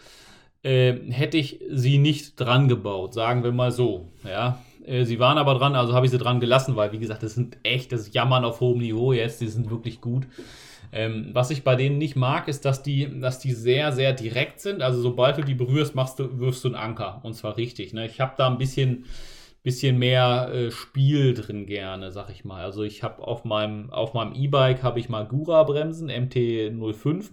äh, 0.67 1.13
hätte 1.13 1.39
ich 1.39 1.61
sie 1.71 1.99
nicht 1.99 2.41
dran 2.41 2.67
gebaut, 2.67 3.15
sagen 3.15 3.45
wir 3.45 3.53
mal 3.53 3.71
so. 3.71 4.09
Ja, 4.25 4.59
äh, 4.85 5.05
sie 5.05 5.21
waren 5.21 5.39
aber 5.39 5.55
dran, 5.55 5.77
also 5.77 5.93
habe 5.95 6.07
ich 6.07 6.13
sie 6.13 6.19
dran 6.19 6.41
gelassen, 6.41 6.75
weil 6.75 6.91
wie 6.91 6.99
gesagt, 6.99 7.23
das 7.23 7.35
sind 7.35 7.57
echt 7.63 7.93
das 7.93 8.13
Jammern 8.13 8.45
auf 8.45 8.59
hohem 8.59 8.79
Niveau 8.79 9.13
jetzt, 9.13 9.41
die 9.41 9.47
sind 9.47 9.71
wirklich 9.71 10.01
gut. 10.01 10.27
Ähm, 10.91 11.31
was 11.33 11.51
ich 11.51 11.63
bei 11.63 11.77
denen 11.77 11.99
nicht 11.99 12.17
mag, 12.17 12.49
ist, 12.49 12.65
dass 12.65 12.83
die, 12.83 13.21
dass 13.21 13.39
die 13.39 13.53
sehr, 13.53 13.93
sehr 13.93 14.13
direkt 14.13 14.61
sind. 14.61 14.83
Also 14.83 15.01
sobald 15.01 15.39
du 15.39 15.43
die 15.43 15.55
berührst, 15.55 15.95
machst 15.95 16.19
du, 16.19 16.39
wirfst 16.41 16.65
du 16.65 16.69
einen 16.69 16.77
Anker. 16.77 17.21
Und 17.23 17.35
zwar 17.35 17.57
richtig. 17.57 17.93
Ne? 17.93 18.07
Ich 18.07 18.21
habe 18.21 18.35
da 18.37 18.49
ein 18.49 18.59
bisschen, 18.59 19.05
bisschen 19.63 19.99
mehr 19.99 20.51
äh, 20.53 20.71
Spiel 20.71 21.35
drin 21.35 21.67
gerne, 21.67 22.13
sag 22.13 22.31
ich 22.31 22.45
mal. 22.45 22.65
Also 22.65 22.83
ich 22.83 23.03
habe 23.03 23.23
auf 23.23 23.45
meinem, 23.45 23.91
auf 23.91 24.15
meinem 24.15 24.35
E-Bike 24.35 24.83
habe 24.83 24.99
ich 25.01 25.09
mal 25.09 25.27
Gura-Bremsen, 25.27 26.09
MT05. 26.09 27.31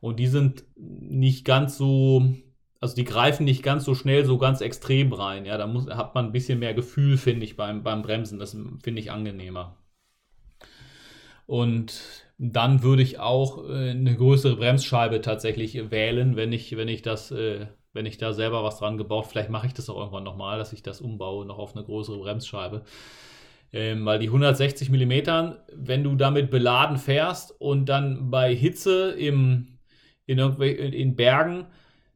Und 0.00 0.18
die 0.18 0.26
sind 0.26 0.64
nicht 0.76 1.44
ganz 1.44 1.78
so 1.78 2.34
also 2.82 2.96
die 2.96 3.04
greifen 3.04 3.44
nicht 3.44 3.62
ganz 3.62 3.84
so 3.84 3.94
schnell, 3.94 4.24
so 4.24 4.38
ganz 4.38 4.60
extrem 4.60 5.12
rein. 5.12 5.46
Ja, 5.46 5.56
da 5.56 5.68
muss, 5.68 5.86
hat 5.86 6.16
man 6.16 6.26
ein 6.26 6.32
bisschen 6.32 6.58
mehr 6.58 6.74
Gefühl, 6.74 7.16
finde 7.16 7.44
ich, 7.44 7.56
beim, 7.56 7.84
beim 7.84 8.02
Bremsen. 8.02 8.40
Das 8.40 8.56
finde 8.82 9.00
ich 9.00 9.12
angenehmer. 9.12 9.76
Und 11.46 12.02
dann 12.38 12.82
würde 12.82 13.02
ich 13.02 13.20
auch 13.20 13.68
äh, 13.68 13.90
eine 13.90 14.16
größere 14.16 14.56
Bremsscheibe 14.56 15.20
tatsächlich 15.20 15.92
wählen, 15.92 16.34
wenn 16.34 16.52
ich, 16.52 16.76
wenn 16.76 16.88
ich 16.88 17.02
das, 17.02 17.30
äh, 17.30 17.68
wenn 17.92 18.04
ich 18.04 18.18
da 18.18 18.32
selber 18.32 18.64
was 18.64 18.78
dran 18.78 18.98
gebaut, 18.98 19.26
vielleicht 19.28 19.50
mache 19.50 19.68
ich 19.68 19.74
das 19.74 19.88
auch 19.88 19.98
irgendwann 19.98 20.24
nochmal, 20.24 20.58
dass 20.58 20.72
ich 20.72 20.82
das 20.82 21.00
umbaue, 21.00 21.46
noch 21.46 21.58
auf 21.58 21.76
eine 21.76 21.84
größere 21.84 22.18
Bremsscheibe. 22.18 22.82
Ähm, 23.72 24.04
weil 24.04 24.18
die 24.18 24.26
160 24.26 24.90
mm, 24.90 25.52
wenn 25.72 26.02
du 26.02 26.16
damit 26.16 26.50
beladen 26.50 26.96
fährst 26.96 27.54
und 27.60 27.86
dann 27.86 28.28
bei 28.30 28.52
Hitze 28.56 29.12
im, 29.12 29.78
in, 30.26 30.38
in 30.38 31.14
Bergen, 31.14 31.66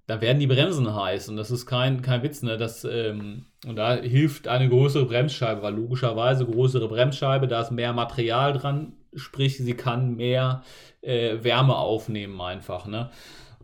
da 0.07 0.21
werden 0.21 0.39
die 0.39 0.47
Bremsen 0.47 0.95
heiß 0.95 1.29
und 1.29 1.37
das 1.37 1.51
ist 1.51 1.67
kein, 1.67 2.01
kein 2.01 2.23
Witz. 2.23 2.43
Ne? 2.43 2.57
Das, 2.57 2.85
ähm, 2.85 3.47
und 3.67 3.77
da 3.77 3.97
hilft 3.97 4.47
eine 4.47 4.69
größere 4.69 5.07
Bremsscheibe, 5.07 5.63
weil 5.63 5.75
logischerweise 5.75 6.47
größere 6.47 6.89
Bremsscheibe, 6.89 7.49
da 7.49 7.63
ist 7.63 7.73
mehr 7.73 7.93
Material 7.93 8.53
dran, 8.53 8.93
sprich 9.15 9.59
sie 9.59 9.75
kann 9.75 10.15
mehr 10.17 10.63
äh, 11.01 11.43
Wärme 11.43 11.77
aufnehmen 11.77 12.41
einfach. 12.41 12.87
Ne? 12.87 13.11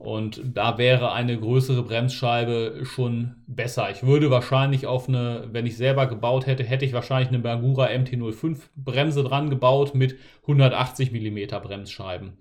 Und 0.03 0.41
da 0.45 0.79
wäre 0.79 1.13
eine 1.13 1.39
größere 1.39 1.85
Bremsscheibe 1.85 2.81
schon 2.83 3.37
besser. 3.47 3.89
Ich 3.93 4.03
würde 4.03 4.33
wahrscheinlich 4.33 4.89
auf 4.89 5.09
eine, 5.09 5.49
wenn 5.53 5.65
ich 5.65 5.77
selber 5.77 6.07
gebaut 6.09 6.47
hätte, 6.47 6.65
hätte 6.65 6.85
ich 6.85 6.93
wahrscheinlich 6.93 7.29
eine 7.29 7.39
Bergura 7.39 7.87
MT05 7.87 8.59
Bremse 8.75 9.23
dran 9.23 9.49
gebaut 9.49 9.95
mit 9.95 10.17
180 10.43 11.13
mm 11.13 11.47
Bremsscheiben. 11.63 12.33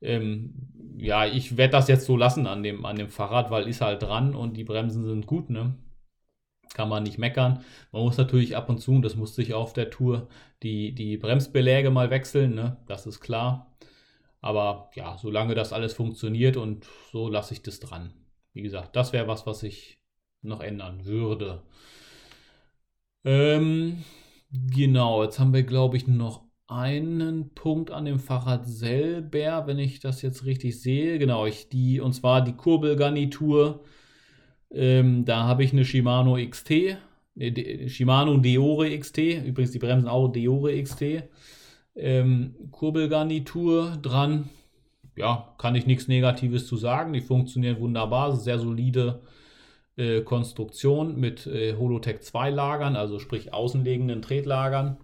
Ähm, 0.00 0.54
ja, 0.96 1.26
ich 1.26 1.56
werde 1.56 1.72
das 1.72 1.88
jetzt 1.88 2.06
so 2.06 2.16
lassen 2.16 2.46
an 2.46 2.62
dem, 2.62 2.84
an 2.84 2.96
dem 2.96 3.08
Fahrrad, 3.08 3.50
weil 3.50 3.68
ist 3.68 3.80
halt 3.80 4.02
dran 4.02 4.34
und 4.34 4.56
die 4.56 4.64
Bremsen 4.64 5.04
sind 5.04 5.26
gut, 5.26 5.50
ne? 5.50 5.74
Kann 6.74 6.88
man 6.88 7.02
nicht 7.02 7.18
meckern. 7.18 7.64
Man 7.92 8.02
muss 8.02 8.16
natürlich 8.16 8.56
ab 8.56 8.68
und 8.68 8.78
zu, 8.80 8.92
und 8.92 9.02
das 9.02 9.16
musste 9.16 9.42
ich 9.42 9.54
auf 9.54 9.72
der 9.72 9.90
Tour, 9.90 10.28
die, 10.62 10.94
die 10.94 11.16
Bremsbeläge 11.16 11.90
mal 11.90 12.10
wechseln, 12.10 12.54
ne? 12.54 12.76
Das 12.86 13.06
ist 13.06 13.20
klar. 13.20 13.76
Aber 14.40 14.90
ja, 14.94 15.18
solange 15.18 15.54
das 15.54 15.72
alles 15.72 15.94
funktioniert 15.94 16.56
und 16.56 16.86
so 17.12 17.28
lasse 17.28 17.54
ich 17.54 17.62
das 17.62 17.80
dran. 17.80 18.14
Wie 18.52 18.62
gesagt, 18.62 18.96
das 18.96 19.12
wäre 19.12 19.28
was, 19.28 19.46
was 19.46 19.62
ich 19.62 20.00
noch 20.42 20.60
ändern 20.60 21.04
würde. 21.06 21.62
Ähm, 23.24 24.04
genau, 24.52 25.22
jetzt 25.24 25.38
haben 25.38 25.52
wir, 25.52 25.62
glaube 25.62 25.96
ich, 25.96 26.06
noch 26.06 26.44
einen 26.70 27.50
Punkt 27.54 27.90
an 27.90 28.04
dem 28.04 28.18
Fahrrad 28.18 28.66
selber, 28.66 29.66
wenn 29.66 29.78
ich 29.78 30.00
das 30.00 30.22
jetzt 30.22 30.44
richtig 30.44 30.80
sehe. 30.80 31.18
Genau, 31.18 31.46
ich 31.46 31.68
die, 31.68 32.00
und 32.00 32.12
zwar 32.12 32.42
die 32.42 32.52
Kurbelgarnitur. 32.52 33.84
Ähm, 34.70 35.24
da 35.24 35.44
habe 35.44 35.64
ich 35.64 35.72
eine 35.72 35.84
Shimano 35.84 36.36
XT, 36.36 36.70
äh, 37.36 37.88
Shimano 37.88 38.36
Deore 38.36 38.96
XT, 38.98 39.18
übrigens 39.46 39.72
die 39.72 39.78
Bremsen 39.78 40.08
auch 40.08 40.28
Deore 40.28 40.80
XT 40.82 41.24
ähm, 41.96 42.54
Kurbelgarnitur 42.70 43.98
dran. 44.02 44.48
Ja, 45.16 45.54
kann 45.58 45.74
ich 45.74 45.86
nichts 45.86 46.08
Negatives 46.08 46.66
zu 46.66 46.76
sagen. 46.76 47.12
Die 47.12 47.20
funktionieren 47.20 47.80
wunderbar. 47.80 48.36
Sehr 48.36 48.58
solide 48.58 49.20
äh, 50.00 50.22
Konstruktion 50.22 51.20
mit 51.20 51.46
äh, 51.46 51.76
Holotech 51.76 52.22
2 52.22 52.50
Lagern, 52.50 52.96
also 52.96 53.18
sprich 53.18 53.52
außenliegenden 53.52 54.22
Tretlagern. 54.22 54.96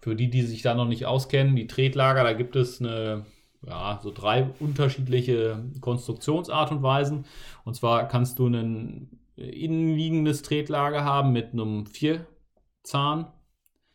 Für 0.00 0.14
die, 0.14 0.30
die 0.30 0.42
sich 0.42 0.62
da 0.62 0.74
noch 0.74 0.86
nicht 0.86 1.06
auskennen, 1.06 1.56
die 1.56 1.66
Tretlager, 1.66 2.22
da 2.22 2.34
gibt 2.34 2.56
es 2.56 2.80
eine, 2.80 3.26
ja, 3.66 3.98
so 4.02 4.12
drei 4.12 4.50
unterschiedliche 4.60 5.64
Konstruktionsart 5.80 6.70
und 6.70 6.82
Weisen. 6.82 7.24
Und 7.64 7.74
zwar 7.74 8.06
kannst 8.06 8.38
du 8.38 8.46
ein 8.46 9.18
innenliegendes 9.36 10.42
Tretlager 10.42 11.04
haben 11.04 11.32
mit 11.32 11.52
einem 11.52 11.86
Vierzahn 11.86 13.26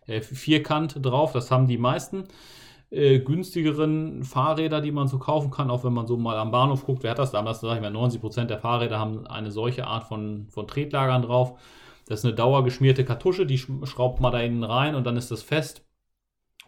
äh, 0.07 0.21
Vierkant 0.21 0.97
drauf. 1.01 1.31
Das 1.31 1.51
haben 1.51 1.67
die 1.67 1.77
meisten 1.77 2.25
äh, 2.91 3.19
günstigeren 3.19 4.23
Fahrräder, 4.23 4.81
die 4.81 4.91
man 4.91 5.07
so 5.07 5.19
kaufen 5.19 5.51
kann, 5.51 5.69
auch 5.69 5.83
wenn 5.83 5.93
man 5.93 6.07
so 6.07 6.17
mal 6.17 6.37
am 6.37 6.51
Bahnhof 6.51 6.85
guckt. 6.85 7.03
Wer 7.03 7.11
hat 7.11 7.19
das 7.19 7.31
damals? 7.31 7.61
Sag 7.61 7.75
ich 7.75 7.81
mal, 7.81 7.91
90% 7.91 8.45
der 8.45 8.59
Fahrräder 8.59 8.99
haben 8.99 9.27
eine 9.27 9.51
solche 9.51 9.85
Art 9.85 10.05
von, 10.05 10.47
von 10.49 10.67
Tretlagern 10.67 11.21
drauf. 11.21 11.59
Das 12.07 12.19
ist 12.19 12.25
eine 12.25 12.33
dauergeschmierte 12.33 13.05
Kartusche, 13.05 13.45
die 13.45 13.59
schraubt 13.59 14.19
man 14.19 14.31
da 14.31 14.39
innen 14.39 14.63
rein 14.63 14.95
und 14.95 15.05
dann 15.05 15.17
ist 15.17 15.29
das 15.29 15.43
fest 15.43 15.85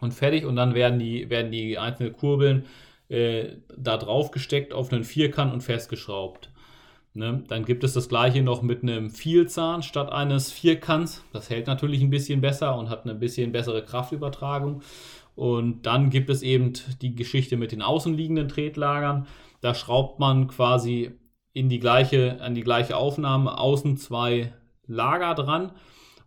und 0.00 0.14
fertig 0.14 0.44
und 0.44 0.54
dann 0.54 0.74
werden 0.74 1.00
die, 1.00 1.30
werden 1.30 1.50
die 1.50 1.78
einzelnen 1.78 2.12
Kurbeln 2.12 2.66
äh, 3.08 3.56
da 3.76 3.96
drauf 3.96 4.30
gesteckt 4.30 4.72
auf 4.72 4.92
einen 4.92 5.02
Vierkant 5.02 5.52
und 5.52 5.62
festgeschraubt. 5.62 6.50
Ne? 7.14 7.44
Dann 7.48 7.64
gibt 7.64 7.84
es 7.84 7.92
das 7.92 8.08
gleiche 8.08 8.42
noch 8.42 8.62
mit 8.62 8.82
einem 8.82 9.10
Vielzahn 9.10 9.82
statt 9.82 10.10
eines 10.10 10.50
Vierkants. 10.50 11.24
Das 11.32 11.50
hält 11.50 11.66
natürlich 11.66 12.00
ein 12.02 12.10
bisschen 12.10 12.40
besser 12.40 12.76
und 12.78 12.88
hat 12.88 13.04
eine 13.04 13.14
bisschen 13.14 13.52
bessere 13.52 13.84
Kraftübertragung. 13.84 14.82
Und 15.34 15.86
dann 15.86 16.10
gibt 16.10 16.30
es 16.30 16.42
eben 16.42 16.72
die 17.00 17.14
Geschichte 17.14 17.56
mit 17.56 17.72
den 17.72 17.82
außenliegenden 17.82 18.48
Tretlagern. 18.48 19.26
Da 19.60 19.74
schraubt 19.74 20.18
man 20.18 20.48
quasi 20.48 21.12
in 21.52 21.68
die 21.68 21.78
gleiche, 21.78 22.40
an 22.40 22.54
die 22.54 22.62
gleiche 22.62 22.96
Aufnahme 22.96 23.58
außen 23.58 23.96
zwei 23.96 24.52
Lager 24.86 25.34
dran. 25.34 25.72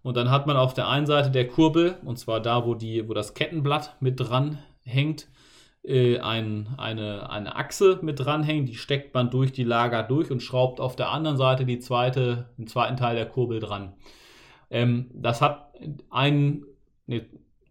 Und 0.02 0.18
dann 0.18 0.30
hat 0.30 0.48
man 0.48 0.58
auf 0.58 0.74
der 0.74 0.88
einen 0.88 1.08
Seite 1.08 1.32
der 1.32 1.48
Kurbel, 1.48 1.98
und 2.06 2.20
zwar 2.20 2.39
da, 2.39 2.65
wo, 2.65 2.76
die, 2.76 3.08
wo 3.10 3.13
das 3.13 3.34
Kettenblatt 3.34 3.96
mit 4.00 4.20
dran 4.20 4.60
hängt, 4.84 5.28
äh, 5.84 6.20
ein, 6.20 6.70
eine, 6.78 7.30
eine 7.30 7.56
Achse 7.56 8.00
mit 8.02 8.20
dranhängen, 8.20 8.65
die 8.65 8.76
steckt 8.76 9.13
man 9.13 9.30
durch 9.30 9.52
die 9.52 9.63
Lager 9.63 10.04
durch 10.04 10.32
und 10.32 10.41
schraubt 10.41 10.80
auf 10.80 10.96
der 10.96 11.12
anderen 11.12 11.38
Seite 11.38 11.65
die 11.65 11.80
zweite, 11.80 12.50
den 12.58 12.68
zweiten 12.68 12.98
Teil 12.98 13.15
der 13.15 13.28
Kurbel 13.28 13.60
dran. 13.60 13.94
Ähm, 14.70 15.10
das 15.13 15.41
hat 15.41 15.74
einen, 16.10 16.65
nee, 17.08 17.26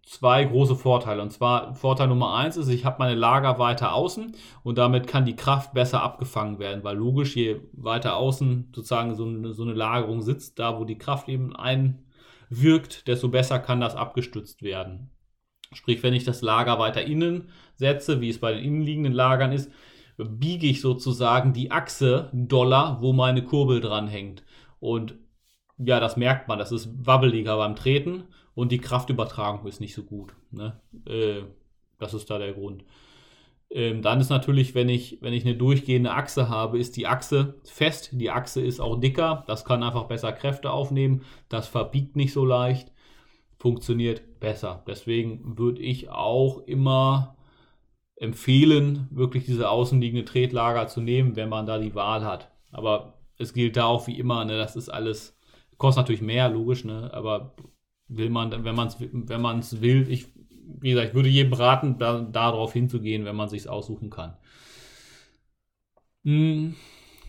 zwei 0.07 0.45
große 0.45 0.77
Vorteile. 0.77 1.23
Und 1.23 1.33
zwar 1.33 1.75
Vorteil 1.75 2.09
Nummer 2.09 2.35
eins 2.35 2.57
ist, 2.57 2.69
ich 2.69 2.85
habe 2.85 2.97
meine 2.99 3.14
Lager 3.14 3.59
weiter 3.59 3.95
außen 3.95 4.35
und 4.62 4.79
damit 4.79 5.07
kann 5.07 5.25
die 5.25 5.37
Kraft 5.37 5.75
besser 5.75 6.03
abgefangen 6.03 6.59
werden, 6.59 6.85
weil 6.85 6.97
logisch, 6.97 7.37
je 7.37 7.61
weiter 7.73 8.17
außen 8.17 8.73
sozusagen 8.75 9.14
so 9.14 9.25
eine, 9.25 9.53
so 9.53 9.62
eine 9.62 9.73
Lagerung 9.73 10.23
sitzt, 10.23 10.59
da 10.59 10.79
wo 10.79 10.85
die 10.85 10.99
Kraft 10.99 11.29
eben 11.29 11.55
einwirkt, 11.57 13.09
desto 13.09 13.29
besser 13.29 13.59
kann 13.59 13.81
das 13.81 13.97
abgestützt 13.97 14.62
werden. 14.62 15.11
Sprich, 15.73 16.03
wenn 16.03 16.14
ich 16.14 16.25
das 16.25 16.43
Lager 16.43 16.79
weiter 16.79 17.03
innen 17.03 17.49
setze, 17.77 18.21
wie 18.21 18.29
es 18.29 18.38
bei 18.38 18.53
den 18.53 18.62
innenliegenden 18.62 19.12
Lagern 19.12 19.53
ist, 19.53 19.71
biege 20.17 20.69
ich 20.69 20.81
sozusagen 20.81 21.53
die 21.53 21.73
Achse 21.73 22.31
Dollar, 22.33 23.01
wo 23.01 23.12
meine 23.12 23.43
Kurbel 23.43 23.81
dran 23.81 24.07
hängt. 24.07 24.45
Und 24.79 25.17
ja, 25.79 25.99
das 25.99 26.17
merkt 26.17 26.47
man, 26.47 26.59
das 26.59 26.71
ist 26.71 26.88
wabbeliger 27.05 27.57
beim 27.57 27.75
Treten 27.75 28.25
und 28.55 28.73
die 28.73 28.79
Kraftübertragung 28.79 29.67
ist 29.67 29.81
nicht 29.81 29.95
so 29.95 30.03
gut. 30.03 30.35
Ne? 30.51 30.81
Äh, 31.07 31.43
das 31.99 32.14
ist 32.14 32.31
da 32.31 32.38
der 32.38 32.53
Grund. 32.53 32.85
Ähm, 33.71 34.03
dann 34.03 34.21
ist 34.21 34.31
natürlich, 34.31 34.75
wenn 34.75 34.88
ich, 34.88 35.19
wenn 35.21 35.33
ich 35.33 35.45
eine 35.45 35.57
durchgehende 35.57 36.12
Achse 36.12 36.49
habe, 36.49 36.79
ist 36.79 36.97
die 36.97 37.07
Achse 37.07 37.61
fest. 37.64 38.11
Die 38.12 38.31
Achse 38.31 38.61
ist 38.61 38.81
auch 38.81 39.01
dicker. 39.01 39.45
Das 39.47 39.64
kann 39.64 39.83
einfach 39.83 40.05
besser 40.05 40.33
Kräfte 40.33 40.71
aufnehmen. 40.71 41.23
Das 41.49 41.67
verbiegt 41.67 42.17
nicht 42.17 42.33
so 42.33 42.45
leicht 42.45 42.93
funktioniert 43.57 44.40
besser. 44.40 44.85
Deswegen 44.87 45.59
würde 45.59 45.81
ich 45.81 46.11
auch 46.11 46.59
immer 46.67 47.37
empfehlen, 48.17 49.09
wirklich 49.11 49.47
diese 49.47 49.71
außenliegende 49.71 50.25
Tretlager 50.25 50.87
zu 50.87 51.01
nehmen, 51.01 51.35
wenn 51.37 51.49
man 51.49 51.67
da 51.67 51.79
die 51.79 51.95
Wahl 51.95 52.25
hat. 52.25 52.51
Aber 52.73 53.14
es 53.38 53.55
gilt 53.55 53.77
da 53.77 53.87
auch 53.87 54.07
wie 54.07 54.19
immer, 54.19 54.45
ne, 54.45 54.57
das 54.57 54.77
ist 54.77 54.88
alles, 54.88 55.37
kostet 55.79 56.03
natürlich 56.03 56.23
mehr, 56.23 56.49
logisch, 56.51 56.85
ne, 56.85 57.11
aber 57.12 57.55
will 58.09 58.31
man, 58.31 58.64
wenn 58.64 58.75
man 58.75 58.88
es 58.88 58.97
wenn 59.01 59.40
man's 59.40 59.81
will, 59.81 60.11
ich, 60.11 60.27
wie 60.81 60.90
gesagt, 60.90 61.09
ich 61.09 61.14
würde 61.14 61.29
jedem 61.29 61.53
raten, 61.53 61.99
da, 61.99 62.21
darauf 62.21 62.73
hinzugehen, 62.73 63.25
wenn 63.25 63.37
man 63.37 63.49
sich 63.49 63.69
aussuchen 63.69 64.11
kann. 64.11 64.37
Hm, 66.25 66.75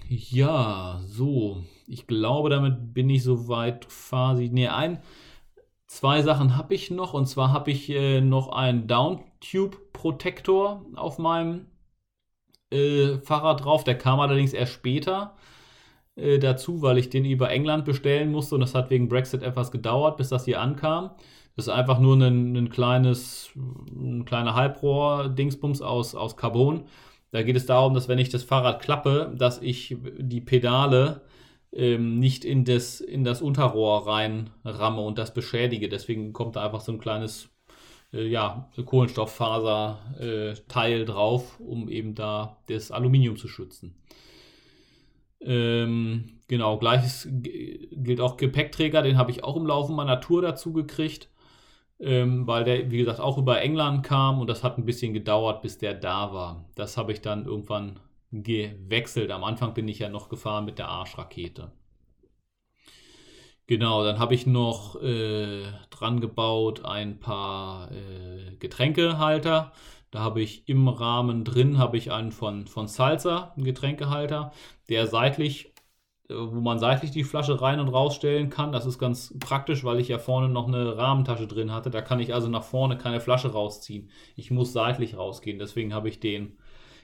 ja, 0.07 1.01
so. 1.05 1.63
Ich 1.87 2.07
glaube, 2.07 2.49
damit 2.49 2.93
bin 2.93 3.09
ich 3.09 3.23
soweit 3.23 3.87
quasi. 3.89 4.49
Ne, 4.49 4.73
ein, 4.73 4.99
Zwei 5.87 6.21
Sachen 6.23 6.57
habe 6.57 6.73
ich 6.73 6.91
noch 6.91 7.13
und 7.13 7.25
zwar 7.27 7.53
habe 7.53 7.71
ich 7.71 7.89
äh, 7.89 8.19
noch 8.19 8.49
einen 8.49 8.85
Downtube-Protektor 8.87 10.85
auf 10.95 11.19
meinem 11.19 11.67
äh, 12.71 13.19
Fahrrad 13.19 13.63
drauf. 13.63 13.83
Der 13.83 13.97
kam 13.97 14.19
allerdings 14.19 14.51
erst 14.53 14.73
später 14.73 15.35
äh, 16.15 16.39
dazu, 16.39 16.81
weil 16.81 16.97
ich 16.97 17.09
den 17.09 17.25
über 17.25 17.49
England 17.49 17.85
bestellen 17.85 18.31
musste 18.31 18.55
und 18.55 18.61
das 18.61 18.75
hat 18.75 18.89
wegen 18.89 19.09
Brexit 19.09 19.43
etwas 19.43 19.71
gedauert, 19.71 20.17
bis 20.17 20.29
das 20.29 20.45
hier 20.45 20.61
ankam. 20.61 21.11
Das 21.55 21.67
ist 21.67 21.73
einfach 21.73 21.99
nur 21.99 22.15
ein, 22.17 22.55
ein 22.55 22.69
kleines, 22.69 23.49
ein 23.55 24.25
kleiner 24.25 24.55
Halbrohr-Dingsbums 24.55 25.81
aus, 25.81 26.15
aus 26.15 26.35
Carbon. 26.35 26.85
Da 27.31 27.43
geht 27.43 27.55
es 27.55 27.65
darum, 27.65 27.93
dass 27.93 28.07
wenn 28.07 28.19
ich 28.19 28.29
das 28.29 28.43
Fahrrad 28.43 28.81
klappe, 28.81 29.33
dass 29.37 29.61
ich 29.61 29.95
die 30.19 30.41
Pedale 30.41 31.21
ähm, 31.73 32.19
nicht 32.19 32.45
in 32.45 32.65
das, 32.65 33.01
in 33.01 33.23
das 33.23 33.41
Unterrohr 33.41 34.07
reinramme 34.07 35.01
und 35.01 35.17
das 35.17 35.33
beschädige. 35.33 35.89
Deswegen 35.89 36.33
kommt 36.33 36.55
da 36.55 36.65
einfach 36.65 36.81
so 36.81 36.91
ein 36.93 36.99
kleines 36.99 37.49
äh, 38.13 38.25
ja, 38.25 38.69
Kohlenstofffaser-Teil 38.83 41.01
äh, 41.01 41.05
drauf, 41.05 41.59
um 41.59 41.89
eben 41.89 42.15
da 42.15 42.57
das 42.67 42.91
Aluminium 42.91 43.37
zu 43.37 43.47
schützen. 43.47 43.95
Ähm, 45.45 46.39
genau, 46.47 46.77
gleiches 46.77 47.27
gilt 47.31 48.19
auch 48.19 48.37
Gepäckträger, 48.37 49.01
den 49.03 49.17
habe 49.17 49.31
ich 49.31 49.43
auch 49.43 49.55
im 49.55 49.65
Laufe 49.65 49.93
meiner 49.93 50.19
Tour 50.21 50.41
dazu 50.41 50.73
gekriegt, 50.73 51.29
ähm, 51.99 52.47
weil 52.47 52.63
der, 52.63 52.91
wie 52.91 52.97
gesagt, 52.97 53.19
auch 53.19 53.37
über 53.37 53.61
England 53.61 54.03
kam 54.03 54.39
und 54.39 54.47
das 54.49 54.63
hat 54.63 54.77
ein 54.77 54.85
bisschen 54.85 55.13
gedauert, 55.13 55.61
bis 55.61 55.77
der 55.77 55.93
da 55.93 56.33
war. 56.33 56.65
Das 56.75 56.97
habe 56.97 57.11
ich 57.13 57.21
dann 57.21 57.45
irgendwann 57.45 57.99
gewechselt. 58.31 59.31
Am 59.31 59.43
Anfang 59.43 59.73
bin 59.73 59.87
ich 59.87 59.99
ja 59.99 60.09
noch 60.09 60.29
gefahren 60.29 60.65
mit 60.65 60.79
der 60.79 60.89
Arschrakete. 60.89 61.71
Genau, 63.67 64.03
dann 64.03 64.19
habe 64.19 64.35
ich 64.35 64.45
noch 64.45 65.01
äh, 65.01 65.63
dran 65.89 66.21
gebaut 66.21 66.85
ein 66.85 67.19
paar 67.19 67.91
äh, 67.91 68.55
Getränkehalter. 68.59 69.71
Da 70.15 70.21
habe 70.21 70.41
ich 70.41 70.69
im 70.69 70.87
Rahmen 70.87 71.43
drin 71.43 71.77
habe 71.77 71.97
ich 71.97 72.09
einen 72.09 72.31
von, 72.31 72.67
von 72.67 72.87
Salsa, 72.87 73.51
einen 73.57 73.65
Getränkehalter, 73.65 74.53
der 74.87 75.07
seitlich, 75.07 75.73
äh, 76.29 76.35
wo 76.35 76.61
man 76.61 76.79
seitlich 76.79 77.11
die 77.11 77.25
Flasche 77.25 77.61
rein 77.61 77.81
und 77.81 77.89
rausstellen 77.89 78.49
kann. 78.49 78.71
Das 78.71 78.85
ist 78.85 78.97
ganz 78.97 79.37
praktisch, 79.41 79.83
weil 79.83 79.99
ich 79.99 80.07
ja 80.07 80.17
vorne 80.17 80.47
noch 80.47 80.69
eine 80.69 80.95
Rahmentasche 80.95 81.47
drin 81.47 81.73
hatte. 81.73 81.89
Da 81.89 82.01
kann 82.01 82.21
ich 82.21 82.33
also 82.33 82.47
nach 82.47 82.63
vorne 82.63 82.97
keine 82.97 83.19
Flasche 83.19 83.51
rausziehen. 83.51 84.09
Ich 84.37 84.51
muss 84.51 84.71
seitlich 84.71 85.17
rausgehen. 85.17 85.59
Deswegen 85.59 85.93
habe 85.93 86.07
ich 86.07 86.21
den 86.21 86.53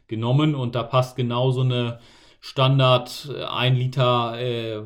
genommen 0.07 0.55
und 0.55 0.75
da 0.75 0.83
passt 0.83 1.17
genau 1.17 1.51
so 1.51 1.61
eine 1.61 1.99
Standard 2.39 3.29
1 3.29 3.77
äh, 3.77 3.77
Liter 3.77 4.39
äh, 4.39 4.83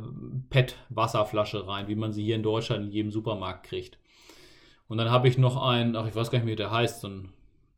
PET-Wasserflasche 0.49 1.67
rein, 1.67 1.87
wie 1.87 1.95
man 1.95 2.11
sie 2.11 2.23
hier 2.23 2.37
in 2.37 2.43
Deutschland 2.43 2.85
in 2.85 2.91
jedem 2.91 3.11
Supermarkt 3.11 3.67
kriegt. 3.67 3.99
Und 4.87 4.97
dann 4.97 5.11
habe 5.11 5.27
ich 5.27 5.37
noch 5.37 5.61
einen, 5.61 5.95
ach, 5.95 6.07
ich 6.07 6.15
weiß 6.15 6.31
gar 6.31 6.39
nicht, 6.39 6.47
wie 6.47 6.55
der 6.55 6.71
heißt, 6.71 7.01
so 7.01 7.07
ein, 7.07 7.29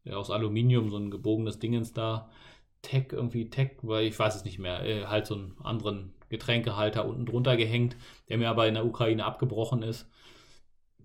ja, 0.10 0.16
aus 0.16 0.32
Aluminium, 0.32 0.90
so 0.90 0.98
ein 0.98 1.12
gebogenes 1.12 1.60
Dingens 1.60 1.94
da. 1.94 2.30
Tech, 2.82 3.08
irgendwie 3.12 3.50
Tech, 3.50 3.72
weil 3.82 4.06
ich 4.06 4.18
weiß 4.18 4.36
es 4.36 4.46
nicht 4.46 4.60
mehr, 4.60 4.84
äh, 4.86 5.06
halt 5.06 5.28
so 5.28 5.36
einen 5.36 5.56
anderen 5.64 6.14
Getränkehalter 6.30 7.06
unten 7.06 7.26
drunter 7.26 7.58
gehängt, 7.58 7.98
der 8.30 8.38
mir 8.38 8.50
aber 8.50 8.68
in 8.68 8.76
der 8.76 8.86
Ukraine 8.86 9.26
abgebrochen 9.26 9.82
ist. 9.84 10.10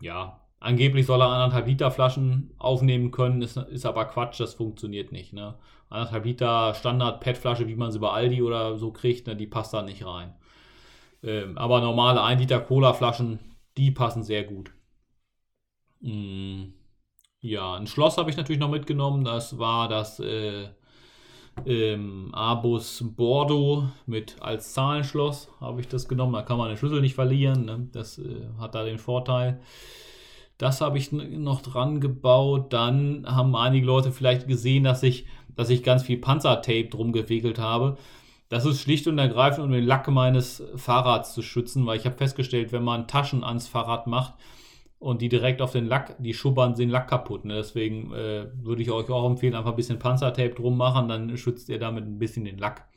Ja, 0.00 0.40
angeblich 0.60 1.06
soll 1.06 1.22
er 1.22 1.28
anderthalb 1.28 1.66
Liter 1.66 1.90
Flaschen 1.90 2.52
aufnehmen 2.58 3.10
können, 3.10 3.42
ist, 3.42 3.56
ist 3.56 3.86
aber 3.86 4.04
Quatsch, 4.06 4.40
das 4.40 4.54
funktioniert 4.54 5.12
nicht. 5.12 5.32
Ne? 5.32 5.54
anderthalb 5.92 6.24
Liter 6.24 6.74
Standard-PET-Flasche, 6.74 7.68
wie 7.68 7.76
man 7.76 7.92
sie 7.92 7.98
bei 7.98 8.10
Aldi 8.10 8.42
oder 8.42 8.76
so 8.78 8.92
kriegt, 8.92 9.26
ne, 9.26 9.36
die 9.36 9.46
passt 9.46 9.74
da 9.74 9.82
nicht 9.82 10.04
rein. 10.06 10.34
Ähm, 11.22 11.58
aber 11.58 11.80
normale 11.80 12.22
1 12.22 12.40
Liter 12.40 12.60
Cola-Flaschen, 12.60 13.38
die 13.76 13.90
passen 13.90 14.22
sehr 14.24 14.44
gut. 14.44 14.72
Mm, 16.00 16.72
ja, 17.42 17.74
ein 17.74 17.86
Schloss 17.86 18.16
habe 18.16 18.30
ich 18.30 18.36
natürlich 18.36 18.60
noch 18.60 18.70
mitgenommen. 18.70 19.24
Das 19.24 19.58
war 19.58 19.88
das 19.88 20.20
äh, 20.20 20.68
ähm, 21.66 22.30
Abus 22.32 23.04
Bordeaux 23.16 23.88
mit 24.06 24.36
als 24.40 24.72
Zahlenschloss 24.72 25.50
habe 25.60 25.80
ich 25.80 25.88
das 25.88 26.08
genommen. 26.08 26.32
Da 26.32 26.42
kann 26.42 26.56
man 26.56 26.68
den 26.68 26.76
Schlüssel 26.76 27.00
nicht 27.00 27.16
verlieren. 27.16 27.64
Ne? 27.64 27.88
Das 27.92 28.18
äh, 28.18 28.46
hat 28.58 28.76
da 28.76 28.84
den 28.84 28.98
Vorteil. 28.98 29.60
Das 30.56 30.80
habe 30.80 30.98
ich 30.98 31.10
noch 31.10 31.62
dran 31.62 32.00
gebaut. 32.00 32.72
Dann 32.72 33.26
haben 33.26 33.56
einige 33.56 33.86
Leute 33.86 34.12
vielleicht 34.12 34.46
gesehen, 34.46 34.84
dass 34.84 35.02
ich 35.02 35.26
dass 35.54 35.68
ich 35.68 35.82
ganz 35.82 36.04
viel 36.04 36.16
Panzertape 36.16 36.88
drum 36.88 37.12
gewickelt 37.12 37.58
habe. 37.58 37.98
Das 38.48 38.64
ist 38.64 38.80
schlicht 38.80 39.06
und 39.06 39.18
ergreifend, 39.18 39.66
um 39.66 39.72
den 39.72 39.84
Lack 39.84 40.08
meines 40.08 40.62
Fahrrads 40.76 41.34
zu 41.34 41.42
schützen, 41.42 41.84
weil 41.86 41.98
ich 41.98 42.06
habe 42.06 42.16
festgestellt, 42.16 42.72
wenn 42.72 42.84
man 42.84 43.08
Taschen 43.08 43.44
ans 43.44 43.68
Fahrrad 43.68 44.06
macht 44.06 44.34
und 45.02 45.20
die 45.20 45.28
direkt 45.28 45.60
auf 45.60 45.72
den 45.72 45.86
Lack, 45.86 46.16
die 46.22 46.32
schubbern 46.32 46.74
den 46.74 46.88
Lack 46.88 47.08
kaputt. 47.08 47.44
Ne? 47.44 47.56
Deswegen 47.56 48.12
äh, 48.12 48.46
würde 48.62 48.82
ich 48.82 48.90
euch 48.90 49.10
auch 49.10 49.28
empfehlen, 49.28 49.54
einfach 49.54 49.70
ein 49.72 49.76
bisschen 49.76 49.98
Panzertape 49.98 50.54
drum 50.54 50.76
machen, 50.76 51.08
dann 51.08 51.36
schützt 51.36 51.68
ihr 51.68 51.78
damit 51.78 52.04
ein 52.04 52.18
bisschen 52.18 52.44
den 52.44 52.58
Lack. 52.58 52.88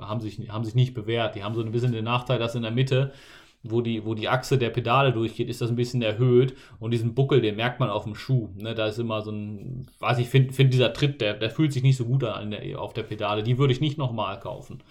Haben, 0.00 0.20
sich, 0.20 0.50
haben 0.50 0.64
sich 0.64 0.74
nicht 0.74 0.94
bewährt. 0.94 1.34
Die 1.34 1.44
haben 1.44 1.54
so 1.54 1.62
ein 1.62 1.72
bisschen 1.72 1.92
den 1.92 2.04
Nachteil, 2.04 2.38
dass 2.38 2.54
in 2.54 2.62
der 2.62 2.70
Mitte, 2.72 3.12
wo 3.62 3.80
die, 3.80 4.04
wo 4.04 4.14
die 4.14 4.28
Achse 4.28 4.58
der 4.58 4.70
Pedale 4.70 5.12
durchgeht, 5.12 5.48
ist 5.48 5.60
das 5.60 5.70
ein 5.70 5.76
bisschen 5.76 6.02
erhöht. 6.02 6.56
Und 6.80 6.90
diesen 6.90 7.14
Buckel, 7.14 7.40
den 7.40 7.56
merkt 7.56 7.80
man 7.80 7.90
auf 7.90 8.04
dem 8.04 8.14
Schuh. 8.14 8.48
Ne, 8.56 8.74
da 8.74 8.86
ist 8.86 8.98
immer 8.98 9.22
so 9.22 9.30
ein, 9.30 9.86
weiß 10.00 10.18
ich, 10.18 10.28
finde 10.28 10.52
find 10.52 10.72
dieser 10.74 10.92
Tritt, 10.92 11.20
der, 11.20 11.34
der 11.34 11.50
fühlt 11.50 11.72
sich 11.72 11.82
nicht 11.82 11.96
so 11.96 12.04
gut 12.04 12.24
an 12.24 12.50
der, 12.50 12.80
auf 12.80 12.92
der 12.92 13.04
Pedale. 13.04 13.42
Die 13.42 13.58
würde 13.58 13.72
ich 13.72 13.80
nicht 13.80 13.98
nochmal 13.98 14.40
kaufen. 14.40 14.82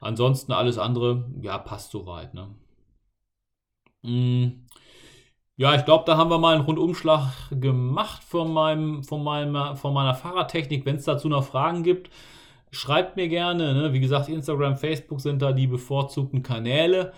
Ansonsten 0.00 0.52
alles 0.52 0.78
andere, 0.78 1.24
ja, 1.40 1.58
passt 1.58 1.90
soweit. 1.90 2.34
Ne? 2.34 2.48
Mm. 4.02 4.66
Ja, 5.56 5.74
ich 5.74 5.84
glaube, 5.84 6.04
da 6.06 6.16
haben 6.16 6.30
wir 6.30 6.38
mal 6.38 6.54
einen 6.54 6.64
Rundumschlag 6.64 7.30
gemacht 7.50 8.24
von, 8.24 8.52
meinem, 8.52 9.04
von, 9.04 9.22
meinem, 9.22 9.76
von 9.76 9.92
meiner 9.94 10.14
Fahrradtechnik. 10.14 10.84
Wenn 10.86 10.96
es 10.96 11.04
dazu 11.04 11.28
noch 11.28 11.44
Fragen 11.44 11.82
gibt, 11.82 12.10
schreibt 12.72 13.16
mir 13.16 13.28
gerne. 13.28 13.74
Ne? 13.74 13.92
Wie 13.92 14.00
gesagt, 14.00 14.28
Instagram, 14.28 14.76
Facebook 14.76 15.20
sind 15.20 15.42
da 15.42 15.52
die 15.52 15.66
bevorzugten 15.66 16.42
Kanäle. 16.42 17.12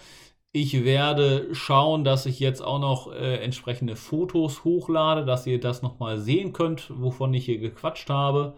Ich 0.56 0.84
werde 0.84 1.52
schauen, 1.52 2.04
dass 2.04 2.26
ich 2.26 2.38
jetzt 2.38 2.60
auch 2.60 2.78
noch 2.78 3.12
äh, 3.12 3.38
entsprechende 3.38 3.96
Fotos 3.96 4.62
hochlade, 4.62 5.24
dass 5.24 5.48
ihr 5.48 5.58
das 5.58 5.82
nochmal 5.82 6.18
sehen 6.18 6.52
könnt, 6.52 6.92
wovon 6.94 7.34
ich 7.34 7.46
hier 7.46 7.58
gequatscht 7.58 8.08
habe. 8.08 8.54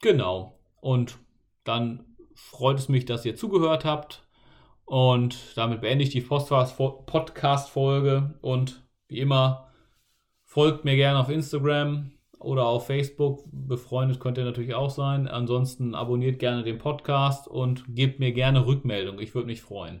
Genau. 0.00 0.58
Und 0.80 1.18
dann 1.64 2.16
freut 2.34 2.78
es 2.78 2.88
mich, 2.88 3.04
dass 3.04 3.26
ihr 3.26 3.36
zugehört 3.36 3.84
habt. 3.84 4.26
Und 4.86 5.36
damit 5.54 5.82
beende 5.82 6.02
ich 6.02 6.08
die 6.08 6.22
Podcast-Folge 6.22 8.38
und 8.40 8.82
wie 9.08 9.18
immer 9.18 9.68
folgt 10.44 10.86
mir 10.86 10.96
gerne 10.96 11.18
auf 11.18 11.28
Instagram 11.28 12.12
oder 12.38 12.64
auf 12.64 12.86
Facebook. 12.86 13.44
Befreundet 13.52 14.18
könnt 14.18 14.38
ihr 14.38 14.46
natürlich 14.46 14.74
auch 14.74 14.88
sein. 14.88 15.28
Ansonsten 15.28 15.94
abonniert 15.94 16.38
gerne 16.38 16.62
den 16.62 16.78
Podcast 16.78 17.48
und 17.48 17.84
gebt 17.86 18.18
mir 18.18 18.32
gerne 18.32 18.66
Rückmeldung. 18.66 19.18
Ich 19.18 19.34
würde 19.34 19.48
mich 19.48 19.60
freuen. 19.60 20.00